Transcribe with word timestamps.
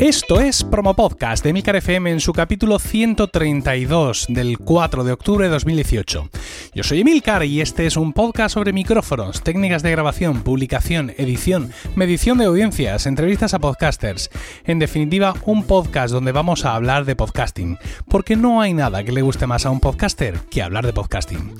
Esto 0.00 0.40
es 0.40 0.64
Promo 0.64 0.96
Podcast 0.96 1.44
de 1.44 1.52
Milcar 1.52 1.76
FM 1.76 2.10
en 2.10 2.20
su 2.20 2.32
capítulo 2.32 2.78
132 2.78 4.26
del 4.30 4.56
4 4.56 5.04
de 5.04 5.12
octubre 5.12 5.44
de 5.44 5.52
2018. 5.52 6.30
Yo 6.74 6.82
soy 6.82 7.02
Emilcar 7.02 7.44
y 7.44 7.60
este 7.60 7.84
es 7.84 7.98
un 7.98 8.14
podcast 8.14 8.54
sobre 8.54 8.72
micrófonos, 8.72 9.42
técnicas 9.42 9.82
de 9.82 9.90
grabación, 9.90 10.42
publicación, 10.42 11.12
edición, 11.18 11.70
medición 11.96 12.38
de 12.38 12.46
audiencias, 12.46 13.06
entrevistas 13.06 13.52
a 13.52 13.58
podcasters. 13.58 14.30
En 14.64 14.78
definitiva, 14.78 15.34
un 15.44 15.64
podcast 15.64 16.14
donde 16.14 16.32
vamos 16.32 16.64
a 16.64 16.76
hablar 16.76 17.04
de 17.04 17.14
podcasting, 17.14 17.78
porque 18.08 18.36
no 18.36 18.62
hay 18.62 18.72
nada 18.72 19.04
que 19.04 19.12
le 19.12 19.20
guste 19.20 19.46
más 19.46 19.66
a 19.66 19.70
un 19.70 19.80
podcaster 19.80 20.40
que 20.50 20.62
hablar 20.62 20.86
de 20.86 20.94
podcasting. 20.94 21.56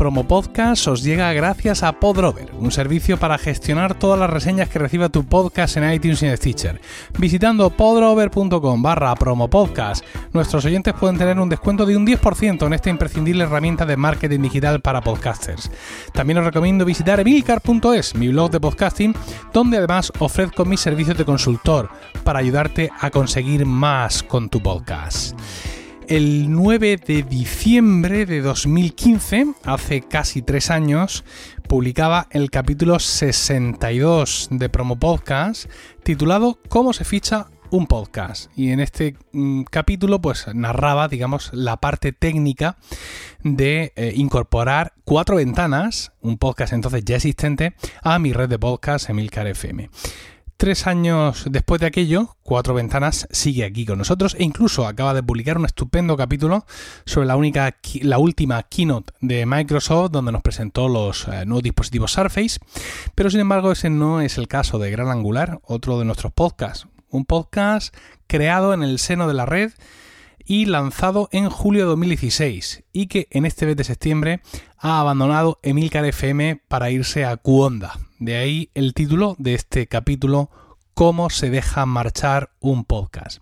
Promo 0.00 0.24
Podcast 0.24 0.88
os 0.88 1.02
llega 1.02 1.30
gracias 1.34 1.82
a 1.82 1.92
Podrover, 1.92 2.50
un 2.58 2.70
servicio 2.70 3.18
para 3.18 3.36
gestionar 3.36 3.92
todas 3.92 4.18
las 4.18 4.30
reseñas 4.30 4.70
que 4.70 4.78
reciba 4.78 5.10
tu 5.10 5.26
podcast 5.26 5.76
en 5.76 5.92
iTunes 5.92 6.22
y 6.22 6.26
en 6.26 6.38
Stitcher. 6.38 6.80
Visitando 7.18 7.68
podrover.com 7.68 8.80
barra 8.80 9.14
promopodcast, 9.14 10.02
nuestros 10.32 10.64
oyentes 10.64 10.94
pueden 10.94 11.18
tener 11.18 11.38
un 11.38 11.50
descuento 11.50 11.84
de 11.84 11.98
un 11.98 12.06
10% 12.06 12.66
en 12.66 12.72
esta 12.72 12.88
imprescindible 12.88 13.44
herramienta 13.44 13.84
de 13.84 13.98
marketing 13.98 14.40
digital 14.40 14.80
para 14.80 15.02
podcasters. 15.02 15.70
También 16.14 16.38
os 16.38 16.46
recomiendo 16.46 16.86
visitar 16.86 17.20
emilcar.es, 17.20 18.14
mi 18.14 18.28
blog 18.28 18.52
de 18.52 18.60
podcasting, 18.60 19.14
donde 19.52 19.76
además 19.76 20.14
ofrezco 20.18 20.64
mis 20.64 20.80
servicios 20.80 21.18
de 21.18 21.26
consultor 21.26 21.90
para 22.24 22.38
ayudarte 22.38 22.90
a 22.98 23.10
conseguir 23.10 23.66
más 23.66 24.22
con 24.22 24.48
tu 24.48 24.62
podcast 24.62 25.38
el 26.10 26.50
9 26.50 26.96
de 26.96 27.22
diciembre 27.22 28.26
de 28.26 28.40
2015, 28.40 29.54
hace 29.62 30.02
casi 30.02 30.42
tres 30.42 30.68
años, 30.68 31.24
publicaba 31.68 32.26
el 32.32 32.50
capítulo 32.50 32.98
62 32.98 34.48
de 34.50 34.68
Promo 34.68 34.98
Podcast 34.98 35.70
titulado 36.02 36.58
¿Cómo 36.68 36.92
se 36.92 37.04
ficha 37.04 37.46
un 37.70 37.86
podcast? 37.86 38.50
Y 38.56 38.72
en 38.72 38.80
este 38.80 39.14
mm, 39.30 39.62
capítulo 39.70 40.20
pues 40.20 40.52
narraba, 40.52 41.06
digamos, 41.06 41.50
la 41.52 41.76
parte 41.76 42.12
técnica 42.12 42.76
de 43.44 43.92
eh, 43.94 44.12
incorporar 44.16 44.94
cuatro 45.04 45.36
ventanas, 45.36 46.10
un 46.20 46.38
podcast 46.38 46.72
entonces 46.72 47.04
ya 47.04 47.16
existente, 47.16 47.74
a 48.02 48.18
mi 48.18 48.32
red 48.32 48.48
de 48.48 48.58
podcast 48.58 49.08
Emilcar 49.08 49.46
FM. 49.46 49.88
Tres 50.60 50.86
años 50.86 51.44
después 51.48 51.80
de 51.80 51.86
aquello, 51.86 52.36
Cuatro 52.42 52.74
Ventanas 52.74 53.26
sigue 53.30 53.64
aquí 53.64 53.86
con 53.86 53.96
nosotros 53.96 54.36
e 54.38 54.44
incluso 54.44 54.86
acaba 54.86 55.14
de 55.14 55.22
publicar 55.22 55.56
un 55.56 55.64
estupendo 55.64 56.18
capítulo 56.18 56.66
sobre 57.06 57.26
la, 57.26 57.36
única, 57.36 57.78
la 58.02 58.18
última 58.18 58.62
keynote 58.64 59.14
de 59.22 59.46
Microsoft 59.46 60.10
donde 60.10 60.32
nos 60.32 60.42
presentó 60.42 60.90
los 60.90 61.26
eh, 61.28 61.46
nuevos 61.46 61.62
dispositivos 61.62 62.12
Surface. 62.12 62.58
Pero 63.14 63.30
sin 63.30 63.40
embargo 63.40 63.72
ese 63.72 63.88
no 63.88 64.20
es 64.20 64.36
el 64.36 64.48
caso 64.48 64.78
de 64.78 64.90
Gran 64.90 65.08
Angular, 65.08 65.60
otro 65.64 65.98
de 65.98 66.04
nuestros 66.04 66.30
podcasts. 66.34 66.86
Un 67.08 67.24
podcast 67.24 67.96
creado 68.26 68.74
en 68.74 68.82
el 68.82 68.98
seno 68.98 69.28
de 69.28 69.34
la 69.34 69.46
red 69.46 69.72
y 70.46 70.66
lanzado 70.66 71.28
en 71.32 71.48
julio 71.48 71.82
de 71.82 71.88
2016 71.88 72.84
y 72.92 73.06
que 73.06 73.28
en 73.30 73.46
este 73.46 73.66
mes 73.66 73.76
de 73.76 73.84
septiembre 73.84 74.42
ha 74.78 75.00
abandonado 75.00 75.58
Emilcar 75.62 76.04
FM 76.04 76.62
para 76.68 76.90
irse 76.90 77.24
a 77.24 77.36
Cuonda, 77.36 77.98
de 78.18 78.36
ahí 78.36 78.70
el 78.74 78.94
título 78.94 79.36
de 79.38 79.54
este 79.54 79.86
capítulo, 79.86 80.50
Cómo 80.94 81.30
se 81.30 81.50
deja 81.50 81.86
marchar 81.86 82.50
un 82.60 82.84
podcast. 82.84 83.38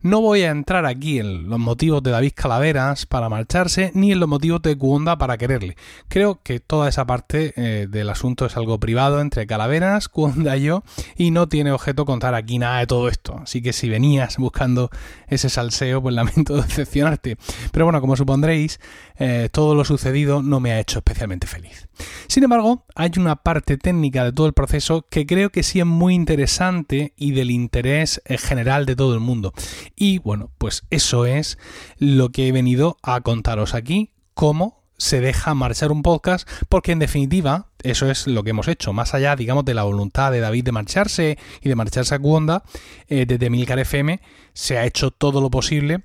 No 0.00 0.20
voy 0.20 0.42
a 0.42 0.50
entrar 0.50 0.86
aquí 0.86 1.18
en 1.18 1.48
los 1.48 1.58
motivos 1.58 2.04
de 2.04 2.12
David 2.12 2.32
Calaveras 2.36 3.04
para 3.04 3.28
marcharse, 3.28 3.90
ni 3.94 4.12
en 4.12 4.20
los 4.20 4.28
motivos 4.28 4.62
de 4.62 4.78
Cuonda 4.78 5.18
para 5.18 5.36
quererle. 5.38 5.76
Creo 6.06 6.40
que 6.40 6.60
toda 6.60 6.88
esa 6.88 7.04
parte 7.04 7.52
eh, 7.56 7.88
del 7.88 8.08
asunto 8.08 8.46
es 8.46 8.56
algo 8.56 8.78
privado 8.78 9.20
entre 9.20 9.48
Calaveras, 9.48 10.08
Cuonda 10.08 10.56
y 10.56 10.62
yo, 10.62 10.84
y 11.16 11.32
no 11.32 11.48
tiene 11.48 11.72
objeto 11.72 12.04
contar 12.04 12.36
aquí 12.36 12.58
nada 12.58 12.78
de 12.78 12.86
todo 12.86 13.08
esto. 13.08 13.40
Así 13.42 13.60
que 13.60 13.72
si 13.72 13.88
venías 13.88 14.36
buscando 14.36 14.88
ese 15.26 15.50
salseo, 15.50 16.00
pues 16.00 16.14
lamento 16.14 16.54
decepcionarte. 16.62 17.36
Pero 17.72 17.84
bueno, 17.84 18.00
como 18.00 18.14
supondréis, 18.14 18.78
eh, 19.18 19.48
todo 19.50 19.74
lo 19.74 19.84
sucedido 19.84 20.42
no 20.42 20.60
me 20.60 20.70
ha 20.70 20.78
hecho 20.78 21.00
especialmente 21.00 21.48
feliz. 21.48 21.88
Sin 22.28 22.44
embargo, 22.44 22.84
hay 22.94 23.10
una 23.16 23.34
parte 23.34 23.76
técnica 23.76 24.24
de 24.24 24.32
todo 24.32 24.46
el 24.46 24.52
proceso 24.52 25.04
que 25.10 25.26
creo 25.26 25.50
que 25.50 25.64
sí 25.64 25.80
es 25.80 25.86
muy 25.86 26.14
interesante 26.14 27.14
y 27.16 27.32
del 27.32 27.50
interés 27.50 28.22
eh, 28.26 28.38
general 28.38 28.86
de 28.86 28.94
todo 28.94 29.14
el 29.14 29.20
mundo. 29.20 29.52
Y 30.00 30.18
bueno, 30.18 30.52
pues 30.58 30.84
eso 30.90 31.26
es 31.26 31.58
lo 31.98 32.30
que 32.30 32.46
he 32.46 32.52
venido 32.52 32.98
a 33.02 33.20
contaros 33.20 33.74
aquí, 33.74 34.12
cómo 34.32 34.84
se 34.96 35.20
deja 35.20 35.54
marchar 35.54 35.90
un 35.90 36.02
podcast, 36.02 36.48
porque 36.68 36.92
en 36.92 37.00
definitiva 37.00 37.66
eso 37.82 38.08
es 38.08 38.28
lo 38.28 38.44
que 38.44 38.50
hemos 38.50 38.68
hecho, 38.68 38.92
más 38.92 39.14
allá, 39.14 39.34
digamos, 39.34 39.64
de 39.64 39.74
la 39.74 39.82
voluntad 39.82 40.30
de 40.30 40.38
David 40.38 40.64
de 40.64 40.72
marcharse 40.72 41.38
y 41.62 41.68
de 41.68 41.74
marcharse 41.74 42.14
a 42.14 42.20
Cuonda, 42.20 42.62
eh, 43.08 43.26
desde 43.26 43.50
Milcar 43.50 43.80
FM 43.80 44.20
se 44.52 44.78
ha 44.78 44.86
hecho 44.86 45.10
todo 45.10 45.40
lo 45.40 45.50
posible 45.50 46.04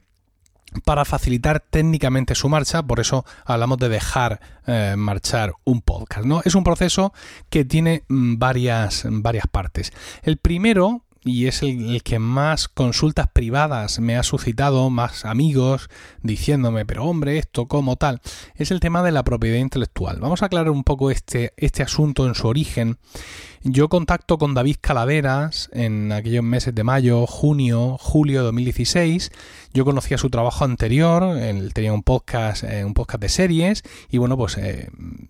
para 0.85 1.05
facilitar 1.05 1.59
técnicamente 1.59 2.33
su 2.33 2.49
marcha, 2.49 2.81
por 2.81 2.99
eso 2.99 3.25
hablamos 3.45 3.77
de 3.77 3.89
dejar 3.89 4.39
eh, 4.65 4.95
marchar 4.97 5.53
un 5.65 5.81
podcast. 5.81 6.25
¿no? 6.25 6.41
Es 6.45 6.55
un 6.55 6.63
proceso 6.63 7.13
que 7.51 7.63
tiene 7.63 8.05
mm, 8.07 8.39
varias, 8.39 9.05
varias 9.07 9.45
partes. 9.45 9.93
El 10.23 10.37
primero 10.37 11.03
y 11.25 11.47
es 11.47 11.63
el, 11.63 12.03
que 12.03 12.19
más 12.19 12.67
consultas 12.67 13.27
privadas 13.31 13.99
me 13.99 14.17
ha 14.17 14.23
suscitado, 14.23 14.89
más 14.89 15.25
amigos 15.25 15.89
diciéndome, 16.21 16.85
pero 16.85 17.05
hombre, 17.05 17.37
esto, 17.37 17.67
como 17.67 17.95
tal, 17.95 18.21
es 18.55 18.71
el 18.71 18.79
tema 18.79 19.03
de 19.03 19.11
la 19.11 19.23
propiedad 19.23 19.57
intelectual. 19.57 20.19
Vamos 20.19 20.41
a 20.41 20.47
aclarar 20.47 20.71
un 20.71 20.83
poco 20.83 21.11
este, 21.11 21.53
este 21.57 21.83
asunto 21.83 22.27
en 22.27 22.35
su 22.35 22.47
origen. 22.47 22.97
Yo 23.65 23.87
contacto 23.87 24.37
con 24.37 24.53
David 24.53 24.75
Calaveras 24.81 25.69
en 25.71 26.11
aquellos 26.11 26.43
meses 26.43 26.75
de 26.75 26.83
mayo, 26.83 27.25
junio, 27.25 27.97
julio 27.97 28.39
de 28.39 28.45
2016. 28.45 29.31
Yo 29.73 29.85
conocía 29.85 30.19
su 30.19 30.29
trabajo 30.29 30.65
anterior, 30.65 31.37
él 31.37 31.73
tenía 31.73 31.93
un 31.93 32.03
podcast, 32.03 32.63
eh, 32.63 32.85
un 32.85 32.93
podcast 32.93 33.21
de 33.21 33.29
series 33.29 33.83
y 34.11 34.19
bueno, 34.19 34.37
pues 34.37 34.57
eh, 34.57 34.89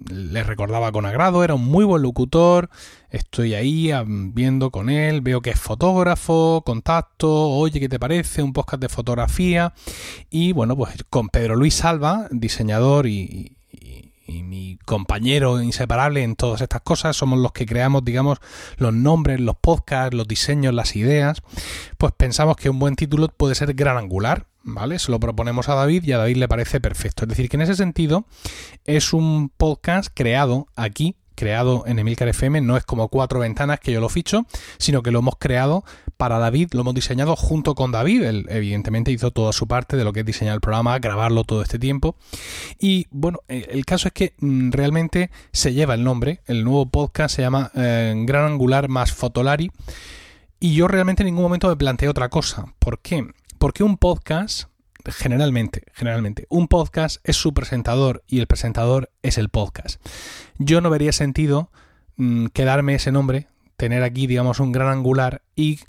le 0.09 0.43
recordaba 0.43 0.91
con 0.91 1.05
agrado, 1.05 1.45
era 1.45 1.53
un 1.53 1.65
muy 1.65 1.85
buen 1.85 2.01
locutor, 2.01 2.69
estoy 3.09 3.53
ahí 3.53 3.91
viendo 4.05 4.69
con 4.69 4.89
él, 4.89 5.21
veo 5.21 5.41
que 5.41 5.51
es 5.51 5.59
fotógrafo, 5.59 6.61
contacto, 6.65 7.31
oye, 7.31 7.79
¿qué 7.79 7.87
te 7.87 7.99
parece? 7.99 8.43
Un 8.43 8.51
podcast 8.51 8.81
de 8.81 8.89
fotografía. 8.89 9.73
Y 10.29 10.51
bueno, 10.51 10.75
pues 10.75 10.93
con 11.09 11.29
Pedro 11.29 11.55
Luis 11.55 11.75
Salva, 11.75 12.27
diseñador 12.31 13.07
y, 13.07 13.55
mi 14.27 14.77
compañero 14.85 15.61
inseparable 15.61 16.23
en 16.23 16.35
todas 16.35 16.61
estas 16.61 16.81
cosas, 16.81 17.15
somos 17.15 17.39
los 17.39 17.51
que 17.51 17.65
creamos, 17.65 18.05
digamos, 18.05 18.39
los 18.77 18.93
nombres, 18.93 19.39
los 19.39 19.55
podcasts, 19.57 20.15
los 20.15 20.27
diseños, 20.27 20.73
las 20.73 20.95
ideas, 20.95 21.41
pues 21.97 22.13
pensamos 22.15 22.55
que 22.55 22.69
un 22.69 22.79
buen 22.79 22.95
título 22.95 23.27
puede 23.27 23.55
ser 23.55 23.73
gran 23.73 23.97
angular, 23.97 24.47
¿vale? 24.63 24.99
Se 24.99 25.11
lo 25.11 25.19
proponemos 25.19 25.69
a 25.69 25.75
David 25.75 26.03
y 26.03 26.13
a 26.13 26.17
David 26.17 26.37
le 26.37 26.47
parece 26.47 26.79
perfecto. 26.79 27.25
Es 27.25 27.29
decir, 27.29 27.49
que 27.49 27.57
en 27.57 27.61
ese 27.61 27.75
sentido 27.75 28.25
es 28.85 29.13
un 29.13 29.49
podcast 29.49 30.09
creado 30.13 30.67
aquí 30.75 31.15
creado 31.35 31.83
en 31.87 31.99
Emilcar 31.99 32.27
FM, 32.27 32.61
no 32.61 32.77
es 32.77 32.85
como 32.85 33.07
cuatro 33.09 33.39
ventanas 33.39 33.79
que 33.79 33.91
yo 33.91 33.99
lo 33.99 34.09
ficho, 34.09 34.45
sino 34.77 35.01
que 35.01 35.11
lo 35.11 35.19
hemos 35.19 35.35
creado 35.37 35.83
para 36.23 36.39
David, 36.39 36.69
lo 36.71 36.79
hemos 36.79 36.95
diseñado 36.95 37.35
junto 37.35 37.75
con 37.75 37.91
David, 37.91 38.23
él 38.23 38.45
evidentemente 38.47 39.11
hizo 39.11 39.31
toda 39.31 39.51
su 39.51 39.67
parte 39.67 39.97
de 39.97 40.05
lo 40.05 40.13
que 40.13 40.21
es 40.21 40.25
diseñar 40.25 40.53
el 40.53 40.61
programa, 40.61 40.97
grabarlo 40.97 41.43
todo 41.43 41.61
este 41.61 41.79
tiempo. 41.79 42.15
Y 42.79 43.07
bueno, 43.11 43.39
eh, 43.49 43.67
el 43.71 43.85
caso 43.85 44.07
es 44.07 44.13
que 44.13 44.33
mm, 44.39 44.71
realmente 44.71 45.31
se 45.51 45.73
lleva 45.73 45.95
el 45.95 46.05
nombre, 46.05 46.39
el 46.45 46.63
nuevo 46.63 46.85
podcast 46.85 47.35
se 47.35 47.41
llama 47.41 47.71
eh, 47.75 48.13
Gran 48.25 48.53
Angular 48.53 48.87
más 48.87 49.11
Fotolari, 49.11 49.69
y 50.61 50.73
yo 50.73 50.87
realmente 50.87 51.23
en 51.23 51.25
ningún 51.25 51.43
momento 51.43 51.67
me 51.67 51.75
planteé 51.75 52.07
otra 52.07 52.29
cosa. 52.29 52.73
¿Por 52.79 52.99
qué? 52.99 53.27
Porque 53.57 53.83
un 53.83 53.97
podcast 53.97 54.69
generalmente, 55.05 55.83
generalmente, 55.93 56.47
un 56.47 56.69
podcast 56.69 57.17
es 57.25 57.35
su 57.35 57.53
presentador 57.53 58.23
y 58.27 58.39
el 58.39 58.47
presentador 58.47 59.11
es 59.23 59.37
el 59.37 59.49
podcast. 59.49 60.01
Yo 60.57 60.79
no 60.79 60.89
vería 60.89 61.11
sentido 61.11 61.69
mm, 62.15 62.45
quedarme 62.53 62.95
ese 62.95 63.11
nombre, 63.11 63.47
tener 63.75 64.03
aquí, 64.03 64.25
digamos, 64.25 64.61
un 64.61 64.71
gran 64.71 64.87
angular 64.87 65.41
y 65.53 65.79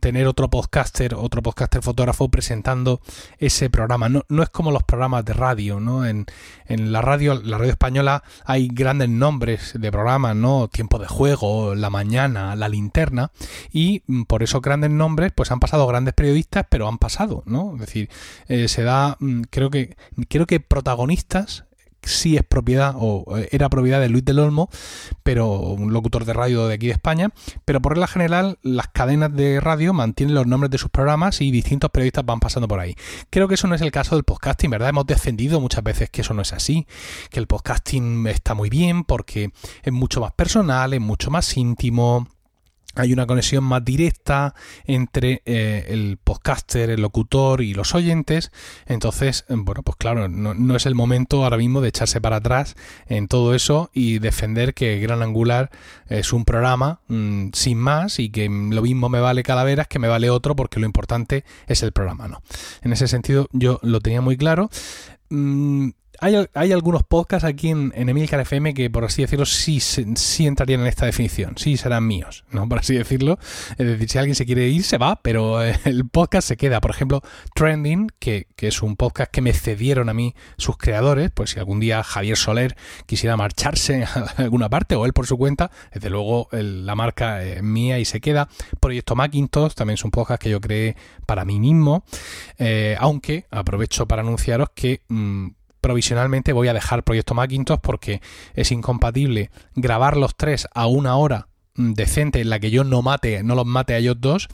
tener 0.00 0.26
otro 0.26 0.48
podcaster, 0.48 1.14
otro 1.14 1.42
podcaster 1.42 1.82
fotógrafo 1.82 2.28
presentando 2.28 3.00
ese 3.38 3.70
programa. 3.70 4.08
No, 4.08 4.22
no 4.28 4.42
es 4.42 4.50
como 4.50 4.70
los 4.70 4.82
programas 4.82 5.24
de 5.24 5.32
radio, 5.32 5.80
¿no? 5.80 6.06
En, 6.06 6.26
en, 6.66 6.92
la 6.92 7.02
radio, 7.02 7.40
la 7.42 7.58
radio 7.58 7.72
española 7.72 8.22
hay 8.44 8.68
grandes 8.68 9.08
nombres 9.08 9.72
de 9.78 9.92
programas, 9.92 10.36
¿no? 10.36 10.68
Tiempo 10.68 10.98
de 10.98 11.06
juego, 11.06 11.74
La 11.74 11.90
Mañana, 11.90 12.56
La 12.56 12.68
Linterna, 12.68 13.30
y 13.70 14.00
por 14.24 14.42
esos 14.42 14.62
grandes 14.62 14.90
nombres, 14.90 15.32
pues 15.34 15.50
han 15.50 15.60
pasado 15.60 15.86
grandes 15.86 16.14
periodistas, 16.14 16.66
pero 16.68 16.88
han 16.88 16.98
pasado, 16.98 17.42
¿no? 17.46 17.74
Es 17.74 17.80
decir, 17.80 18.10
eh, 18.48 18.68
se 18.68 18.82
da, 18.82 19.16
mm, 19.20 19.42
creo 19.50 19.70
que, 19.70 19.96
creo 20.28 20.46
que 20.46 20.60
protagonistas 20.60 21.65
sí 22.06 22.36
es 22.36 22.42
propiedad 22.44 22.94
o 22.96 23.36
eh, 23.36 23.48
era 23.52 23.68
propiedad 23.68 24.00
de 24.00 24.08
Luis 24.08 24.24
del 24.24 24.38
Olmo, 24.38 24.68
pero 25.22 25.50
un 25.58 25.92
locutor 25.92 26.24
de 26.24 26.32
radio 26.32 26.66
de 26.66 26.74
aquí 26.74 26.86
de 26.86 26.92
España, 26.92 27.30
pero 27.64 27.80
por 27.80 27.92
regla 27.92 28.06
general 28.06 28.58
las 28.62 28.88
cadenas 28.88 29.34
de 29.34 29.60
radio 29.60 29.92
mantienen 29.92 30.34
los 30.34 30.46
nombres 30.46 30.70
de 30.70 30.78
sus 30.78 30.90
programas 30.90 31.40
y 31.40 31.50
distintos 31.50 31.90
periodistas 31.90 32.24
van 32.24 32.40
pasando 32.40 32.68
por 32.68 32.80
ahí. 32.80 32.94
Creo 33.30 33.48
que 33.48 33.54
eso 33.54 33.68
no 33.68 33.74
es 33.74 33.82
el 33.82 33.90
caso 33.90 34.14
del 34.14 34.24
podcasting, 34.24 34.70
¿verdad? 34.70 34.90
Hemos 34.90 35.06
defendido 35.06 35.60
muchas 35.60 35.82
veces 35.82 36.10
que 36.10 36.22
eso 36.22 36.34
no 36.34 36.42
es 36.42 36.52
así, 36.52 36.86
que 37.30 37.40
el 37.40 37.46
podcasting 37.46 38.26
está 38.28 38.54
muy 38.54 38.70
bien 38.70 39.04
porque 39.04 39.50
es 39.82 39.92
mucho 39.92 40.20
más 40.20 40.32
personal, 40.32 40.94
es 40.94 41.00
mucho 41.00 41.30
más 41.30 41.56
íntimo, 41.56 42.28
hay 42.96 43.12
una 43.12 43.26
conexión 43.26 43.64
más 43.64 43.84
directa 43.84 44.54
entre 44.84 45.42
eh, 45.44 45.86
el 45.88 46.18
podcaster, 46.22 46.90
el 46.90 47.02
locutor 47.02 47.62
y 47.62 47.74
los 47.74 47.94
oyentes. 47.94 48.50
Entonces, 48.86 49.44
bueno, 49.48 49.82
pues 49.82 49.96
claro, 49.96 50.28
no, 50.28 50.76
es 50.76 50.86
el 50.86 50.94
momento 50.94 51.44
ahora 51.44 51.56
mismo 51.56 51.80
de 51.80 51.88
echarse 51.88 52.20
para 52.20 52.36
atrás 52.36 52.76
en 53.06 53.28
todo 53.28 53.54
eso 53.54 53.90
y 53.92 54.18
defender 54.18 54.74
que 54.74 54.98
Gran 54.98 55.22
Angular 55.22 55.70
es 56.08 56.32
un 56.32 56.44
programa 56.44 57.00
mm, 57.08 57.48
sin 57.52 57.78
más 57.78 58.18
y 58.18 58.30
que 58.30 58.48
lo 58.48 58.82
mismo 58.82 59.08
me 59.08 59.20
vale 59.20 59.42
Calaveras 59.42 59.88
que 59.88 59.98
me 59.98 60.08
vale 60.08 60.30
otro 60.30 60.56
porque 60.56 60.80
lo 60.80 60.86
importante 60.86 61.44
es 61.66 61.82
el 61.82 61.92
programa, 61.92 62.28
¿no? 62.28 62.42
En 62.82 62.92
ese 62.92 63.08
sentido 63.08 63.48
yo 63.52 63.78
lo 63.82 64.00
tenía 64.00 64.20
muy 64.20 64.36
claro. 64.36 64.70
Mm, 65.28 65.90
hay, 66.20 66.72
algunos 66.72 67.02
podcasts 67.02 67.44
aquí 67.44 67.70
en, 67.70 67.92
en 67.94 68.08
Emilcar 68.08 68.40
FM 68.40 68.74
que, 68.74 68.90
por 68.90 69.04
así 69.04 69.22
decirlo, 69.22 69.46
sí, 69.46 69.80
sí 69.80 70.46
entrarían 70.46 70.80
en 70.80 70.86
esta 70.86 71.06
definición, 71.06 71.54
sí 71.56 71.76
serán 71.76 72.06
míos, 72.06 72.44
¿no? 72.50 72.68
Por 72.68 72.78
así 72.78 72.94
decirlo. 72.94 73.38
Es 73.78 73.86
decir, 73.86 74.08
si 74.08 74.18
alguien 74.18 74.34
se 74.34 74.46
quiere 74.46 74.68
ir, 74.68 74.82
se 74.82 74.98
va, 74.98 75.16
pero 75.22 75.64
eh, 75.64 75.78
el 75.84 76.08
podcast 76.08 76.48
se 76.48 76.56
queda. 76.56 76.80
Por 76.80 76.90
ejemplo, 76.90 77.22
Trending, 77.54 78.08
que, 78.18 78.46
es 78.56 78.82
un 78.82 78.96
podcast 78.96 79.30
que 79.30 79.40
me 79.40 79.52
cedieron 79.52 80.08
a 80.08 80.14
mí 80.14 80.34
sus 80.56 80.76
creadores, 80.76 81.30
pues 81.30 81.50
si 81.50 81.58
algún 81.58 81.80
día 81.80 82.02
Javier 82.02 82.36
Soler 82.36 82.76
quisiera 83.06 83.36
marcharse 83.36 84.04
a 84.14 84.34
alguna 84.38 84.68
parte 84.68 84.94
o 84.94 85.06
él 85.06 85.12
por 85.12 85.26
su 85.26 85.36
cuenta, 85.36 85.70
desde 85.92 86.10
luego 86.10 86.48
la 86.52 86.94
marca 86.94 87.42
es 87.44 87.62
mía 87.62 87.98
y 87.98 88.04
se 88.04 88.20
queda. 88.20 88.48
Proyecto 88.80 89.14
Macintosh 89.14 89.74
también 89.74 89.94
es 89.94 90.04
un 90.04 90.10
podcast 90.10 90.42
que 90.42 90.50
yo 90.50 90.60
creé 90.60 90.96
para 91.26 91.44
mí 91.44 91.60
mismo, 91.60 92.04
eh, 92.58 92.96
aunque 92.98 93.46
aprovecho 93.50 94.06
para 94.06 94.22
anunciaros 94.22 94.70
que... 94.74 95.02
Mm, 95.08 95.48
provisionalmente 95.86 96.52
voy 96.52 96.66
a 96.66 96.74
dejar 96.74 97.04
Proyecto 97.04 97.34
Macintosh 97.34 97.78
porque 97.80 98.20
es 98.54 98.72
incompatible 98.72 99.52
grabar 99.76 100.16
los 100.16 100.34
tres 100.34 100.66
a 100.74 100.88
una 100.88 101.14
hora 101.14 101.46
mm, 101.76 101.92
decente 101.92 102.40
en 102.40 102.50
la 102.50 102.58
que 102.58 102.72
yo 102.72 102.82
no 102.82 103.02
mate, 103.02 103.44
no 103.44 103.54
los 103.54 103.66
mate 103.66 103.94
a 103.94 103.98
ellos 103.98 104.16
dos, 104.18 104.48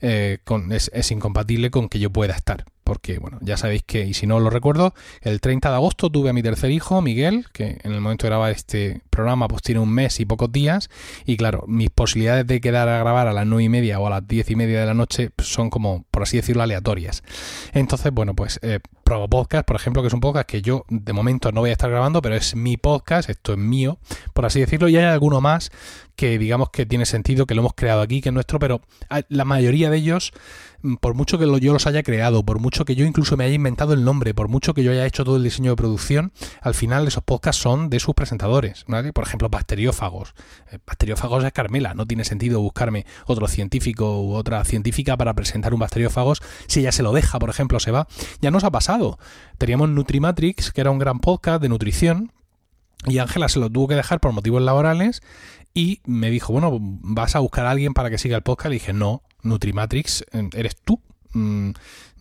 eh, 0.00 0.38
es, 0.70 1.10
incompatible 1.12 1.70
con 1.70 1.88
que 1.88 2.00
yo 2.00 2.10
pueda 2.10 2.34
estar. 2.34 2.64
Porque, 2.92 3.18
bueno, 3.18 3.38
ya 3.40 3.56
sabéis 3.56 3.84
que, 3.84 4.04
y 4.04 4.12
si 4.12 4.26
no 4.26 4.38
lo 4.38 4.50
recuerdo, 4.50 4.92
el 5.22 5.40
30 5.40 5.70
de 5.70 5.76
agosto 5.76 6.10
tuve 6.10 6.28
a 6.28 6.34
mi 6.34 6.42
tercer 6.42 6.70
hijo, 6.70 7.00
Miguel, 7.00 7.46
que 7.54 7.80
en 7.82 7.92
el 7.92 8.02
momento 8.02 8.26
de 8.26 8.28
grabar 8.28 8.52
este 8.52 9.00
programa 9.08 9.48
pues 9.48 9.62
tiene 9.62 9.80
un 9.80 9.88
mes 9.88 10.20
y 10.20 10.26
pocos 10.26 10.52
días, 10.52 10.90
y 11.24 11.38
claro, 11.38 11.64
mis 11.66 11.88
posibilidades 11.88 12.46
de 12.46 12.60
quedar 12.60 12.90
a 12.90 12.98
grabar 12.98 13.28
a 13.28 13.32
las 13.32 13.46
9 13.46 13.64
y 13.64 13.68
media 13.70 13.98
o 13.98 14.06
a 14.06 14.10
las 14.10 14.28
10 14.28 14.50
y 14.50 14.56
media 14.56 14.80
de 14.80 14.84
la 14.84 14.92
noche 14.92 15.30
pues, 15.34 15.48
son 15.48 15.70
como, 15.70 16.04
por 16.10 16.24
así 16.24 16.36
decirlo, 16.36 16.62
aleatorias. 16.62 17.22
Entonces, 17.72 18.12
bueno, 18.12 18.34
pues 18.34 18.60
eh, 18.60 18.80
Podcast, 19.28 19.66
por 19.66 19.76
ejemplo, 19.76 20.02
que 20.02 20.08
es 20.08 20.14
un 20.14 20.20
podcast 20.20 20.48
que 20.48 20.62
yo 20.62 20.86
de 20.88 21.12
momento 21.12 21.52
no 21.52 21.60
voy 21.60 21.70
a 21.70 21.72
estar 21.72 21.90
grabando, 21.90 22.22
pero 22.22 22.34
es 22.34 22.56
mi 22.56 22.78
podcast, 22.78 23.28
esto 23.28 23.52
es 23.52 23.58
mío, 23.58 23.98
por 24.32 24.46
así 24.46 24.58
decirlo, 24.60 24.88
y 24.88 24.96
hay 24.96 25.04
alguno 25.04 25.42
más 25.42 25.70
que 26.16 26.38
digamos 26.38 26.70
que 26.70 26.86
tiene 26.86 27.04
sentido, 27.04 27.46
que 27.46 27.54
lo 27.54 27.60
hemos 27.60 27.74
creado 27.74 28.00
aquí, 28.00 28.20
que 28.20 28.30
es 28.30 28.32
nuestro, 28.32 28.58
pero 28.58 28.80
la 29.28 29.44
mayoría 29.44 29.90
de 29.90 29.98
ellos, 29.98 30.32
mm, 30.82 30.96
por 30.96 31.14
mucho 31.14 31.38
que 31.38 31.46
yo 31.60 31.72
los 31.72 31.86
haya 31.86 32.02
creado, 32.02 32.42
por 32.44 32.58
mucho 32.58 32.81
que 32.84 32.94
yo 32.94 33.04
incluso 33.04 33.36
me 33.36 33.44
haya 33.44 33.54
inventado 33.54 33.92
el 33.92 34.04
nombre, 34.04 34.34
por 34.34 34.48
mucho 34.48 34.74
que 34.74 34.82
yo 34.82 34.92
haya 34.92 35.06
hecho 35.06 35.24
todo 35.24 35.36
el 35.36 35.42
diseño 35.42 35.70
de 35.72 35.76
producción, 35.76 36.32
al 36.60 36.74
final 36.74 37.06
esos 37.06 37.22
podcasts 37.22 37.62
son 37.62 37.90
de 37.90 38.00
sus 38.00 38.14
presentadores. 38.14 38.84
Por 39.14 39.24
ejemplo, 39.24 39.48
Bacteriófagos. 39.48 40.34
Eh, 40.70 40.78
bacteriófagos 40.86 41.44
es 41.44 41.52
Carmela, 41.52 41.94
no 41.94 42.06
tiene 42.06 42.24
sentido 42.24 42.60
buscarme 42.60 43.06
otro 43.26 43.48
científico 43.48 44.22
u 44.22 44.34
otra 44.34 44.64
científica 44.64 45.16
para 45.16 45.34
presentar 45.34 45.74
un 45.74 45.80
bacteriófagos. 45.80 46.42
Si 46.66 46.80
ella 46.80 46.92
se 46.92 47.02
lo 47.02 47.12
deja, 47.12 47.38
por 47.38 47.50
ejemplo, 47.50 47.80
se 47.80 47.90
va. 47.90 48.06
Ya 48.40 48.50
nos 48.50 48.64
ha 48.64 48.70
pasado. 48.70 49.18
Teníamos 49.58 49.88
Nutrimatrix, 49.90 50.72
que 50.72 50.80
era 50.80 50.90
un 50.90 50.98
gran 50.98 51.20
podcast 51.20 51.62
de 51.62 51.68
nutrición, 51.68 52.32
y 53.06 53.18
Ángela 53.18 53.48
se 53.48 53.58
lo 53.58 53.68
tuvo 53.68 53.88
que 53.88 53.94
dejar 53.94 54.20
por 54.20 54.32
motivos 54.32 54.62
laborales 54.62 55.22
y 55.74 56.00
me 56.04 56.30
dijo, 56.30 56.52
bueno, 56.52 56.78
¿vas 56.80 57.34
a 57.34 57.40
buscar 57.40 57.66
a 57.66 57.70
alguien 57.70 57.94
para 57.94 58.10
que 58.10 58.18
siga 58.18 58.36
el 58.36 58.42
podcast? 58.42 58.68
Le 58.68 58.74
dije, 58.74 58.92
no, 58.92 59.22
Nutrimatrix, 59.42 60.24
eh, 60.32 60.48
eres 60.54 60.76
tú. 60.76 61.00
Mm, 61.32 61.70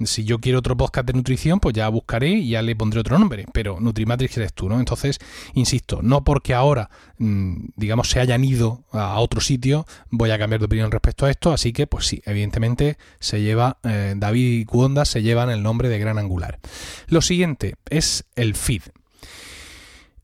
si 0.06 0.24
yo 0.24 0.40
quiero 0.40 0.60
otro 0.60 0.76
podcast 0.76 1.08
de 1.08 1.14
nutrición, 1.14 1.60
pues 1.60 1.76
ya 1.76 1.88
buscaré 1.90 2.30
y 2.30 2.50
ya 2.50 2.62
le 2.62 2.76
pondré 2.76 3.00
otro 3.00 3.20
nombre, 3.20 3.46
pero 3.54 3.80
Nutrimatrix 3.80 4.38
eres 4.38 4.54
tú, 4.54 4.70
¿no? 4.70 4.80
Entonces, 4.80 5.20
insisto, 5.54 6.00
no 6.02 6.24
porque 6.24 6.54
ahora, 6.54 6.90
mm, 7.18 7.66
digamos, 7.76 8.10
se 8.10 8.20
hayan 8.20 8.44
ido 8.44 8.84
a 8.92 9.20
otro 9.20 9.42
sitio, 9.42 9.86
voy 10.10 10.32
a 10.32 10.40
cambiar 10.40 10.60
de 10.60 10.66
opinión 10.66 10.92
respecto 10.92 11.26
a 11.26 11.32
esto, 11.32 11.52
así 11.52 11.74
que, 11.74 11.88
pues 11.88 12.08
sí, 12.08 12.22
evidentemente 12.26 12.98
se 13.20 13.42
lleva, 13.42 13.78
eh, 13.84 14.14
David 14.18 14.60
y 14.62 14.66
Cuonda 14.66 15.06
se 15.06 15.22
llevan 15.22 15.50
el 15.50 15.62
nombre 15.64 15.90
de 15.90 16.00
Gran 16.00 16.18
Angular. 16.18 16.60
Lo 17.08 17.22
siguiente 17.22 17.76
es 17.90 18.26
el 18.36 18.56
feed. 18.56 18.84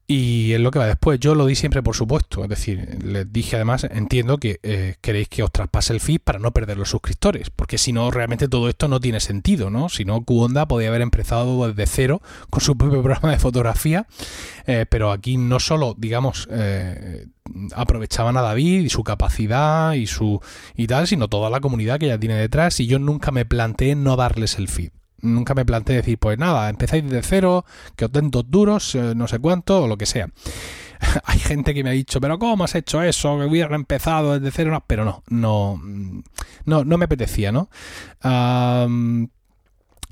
Y 0.09 0.53
es 0.53 0.61
lo 0.61 0.71
que 0.71 0.79
va 0.79 0.87
después. 0.87 1.19
Yo 1.19 1.35
lo 1.35 1.45
di 1.45 1.55
siempre 1.55 1.83
por 1.83 1.93
supuesto. 1.93 2.41
Es 2.41 2.49
decir, 2.49 3.03
les 3.03 3.31
dije 3.31 3.57
además, 3.57 3.83
entiendo 3.83 4.37
que 4.37 4.61
eh, 4.63 4.95
queréis 5.01 5.27
que 5.27 5.43
os 5.43 5.51
traspase 5.51 5.91
el 5.91 5.99
feed 5.99 6.21
para 6.21 6.39
no 6.39 6.53
perder 6.53 6.77
los 6.77 6.89
suscriptores. 6.89 7.49
Porque 7.49 7.77
si 7.77 7.91
no, 7.91 8.09
realmente 8.09 8.47
todo 8.47 8.69
esto 8.69 8.87
no 8.87 9.01
tiene 9.01 9.19
sentido, 9.19 9.69
¿no? 9.69 9.89
Si 9.89 10.05
no, 10.05 10.23
Qonda 10.23 10.65
podría 10.65 10.89
haber 10.89 11.01
empezado 11.01 11.67
desde 11.67 11.85
cero 11.87 12.21
con 12.49 12.61
su 12.61 12.77
propio 12.77 13.01
programa 13.03 13.31
de 13.31 13.39
fotografía. 13.39 14.07
Eh, 14.65 14.85
pero 14.89 15.11
aquí 15.11 15.35
no 15.35 15.59
solo, 15.59 15.93
digamos, 15.97 16.47
eh, 16.51 17.27
aprovechaban 17.75 18.37
a 18.37 18.41
David 18.41 18.85
y 18.85 18.89
su 18.89 19.03
capacidad 19.03 19.91
y 19.91 20.07
su 20.07 20.39
y 20.77 20.87
tal, 20.87 21.07
sino 21.07 21.27
toda 21.27 21.49
la 21.49 21.59
comunidad 21.59 21.99
que 21.99 22.07
ya 22.07 22.17
tiene 22.17 22.35
detrás. 22.35 22.79
Y 22.79 22.87
yo 22.87 22.97
nunca 22.97 23.31
me 23.31 23.43
planteé 23.43 23.95
no 23.95 24.15
darles 24.15 24.57
el 24.57 24.69
feed 24.69 24.91
nunca 25.21 25.53
me 25.53 25.65
planteé 25.65 25.97
decir, 25.97 26.17
pues 26.17 26.37
nada, 26.37 26.69
empezáis 26.69 27.03
desde 27.03 27.23
cero, 27.23 27.65
que 27.95 28.05
os 28.05 28.11
den 28.11 28.31
dos 28.31 28.49
duros, 28.49 28.95
eh, 28.95 29.13
no 29.15 29.27
sé 29.27 29.39
cuánto, 29.39 29.83
o 29.83 29.87
lo 29.87 29.97
que 29.97 30.05
sea. 30.05 30.29
Hay 31.25 31.39
gente 31.39 31.73
que 31.73 31.83
me 31.83 31.89
ha 31.89 31.93
dicho, 31.93 32.19
pero 32.19 32.39
¿cómo 32.39 32.63
has 32.63 32.75
hecho 32.75 33.01
eso? 33.01 33.37
Que 33.39 33.45
hubiera 33.45 33.75
empezado 33.75 34.39
desde 34.39 34.51
cero, 34.51 34.83
pero 34.87 35.05
no, 35.05 35.23
no, 35.29 35.81
no, 36.65 36.83
no 36.83 36.97
me 36.97 37.05
apetecía, 37.05 37.51
¿no? 37.51 37.69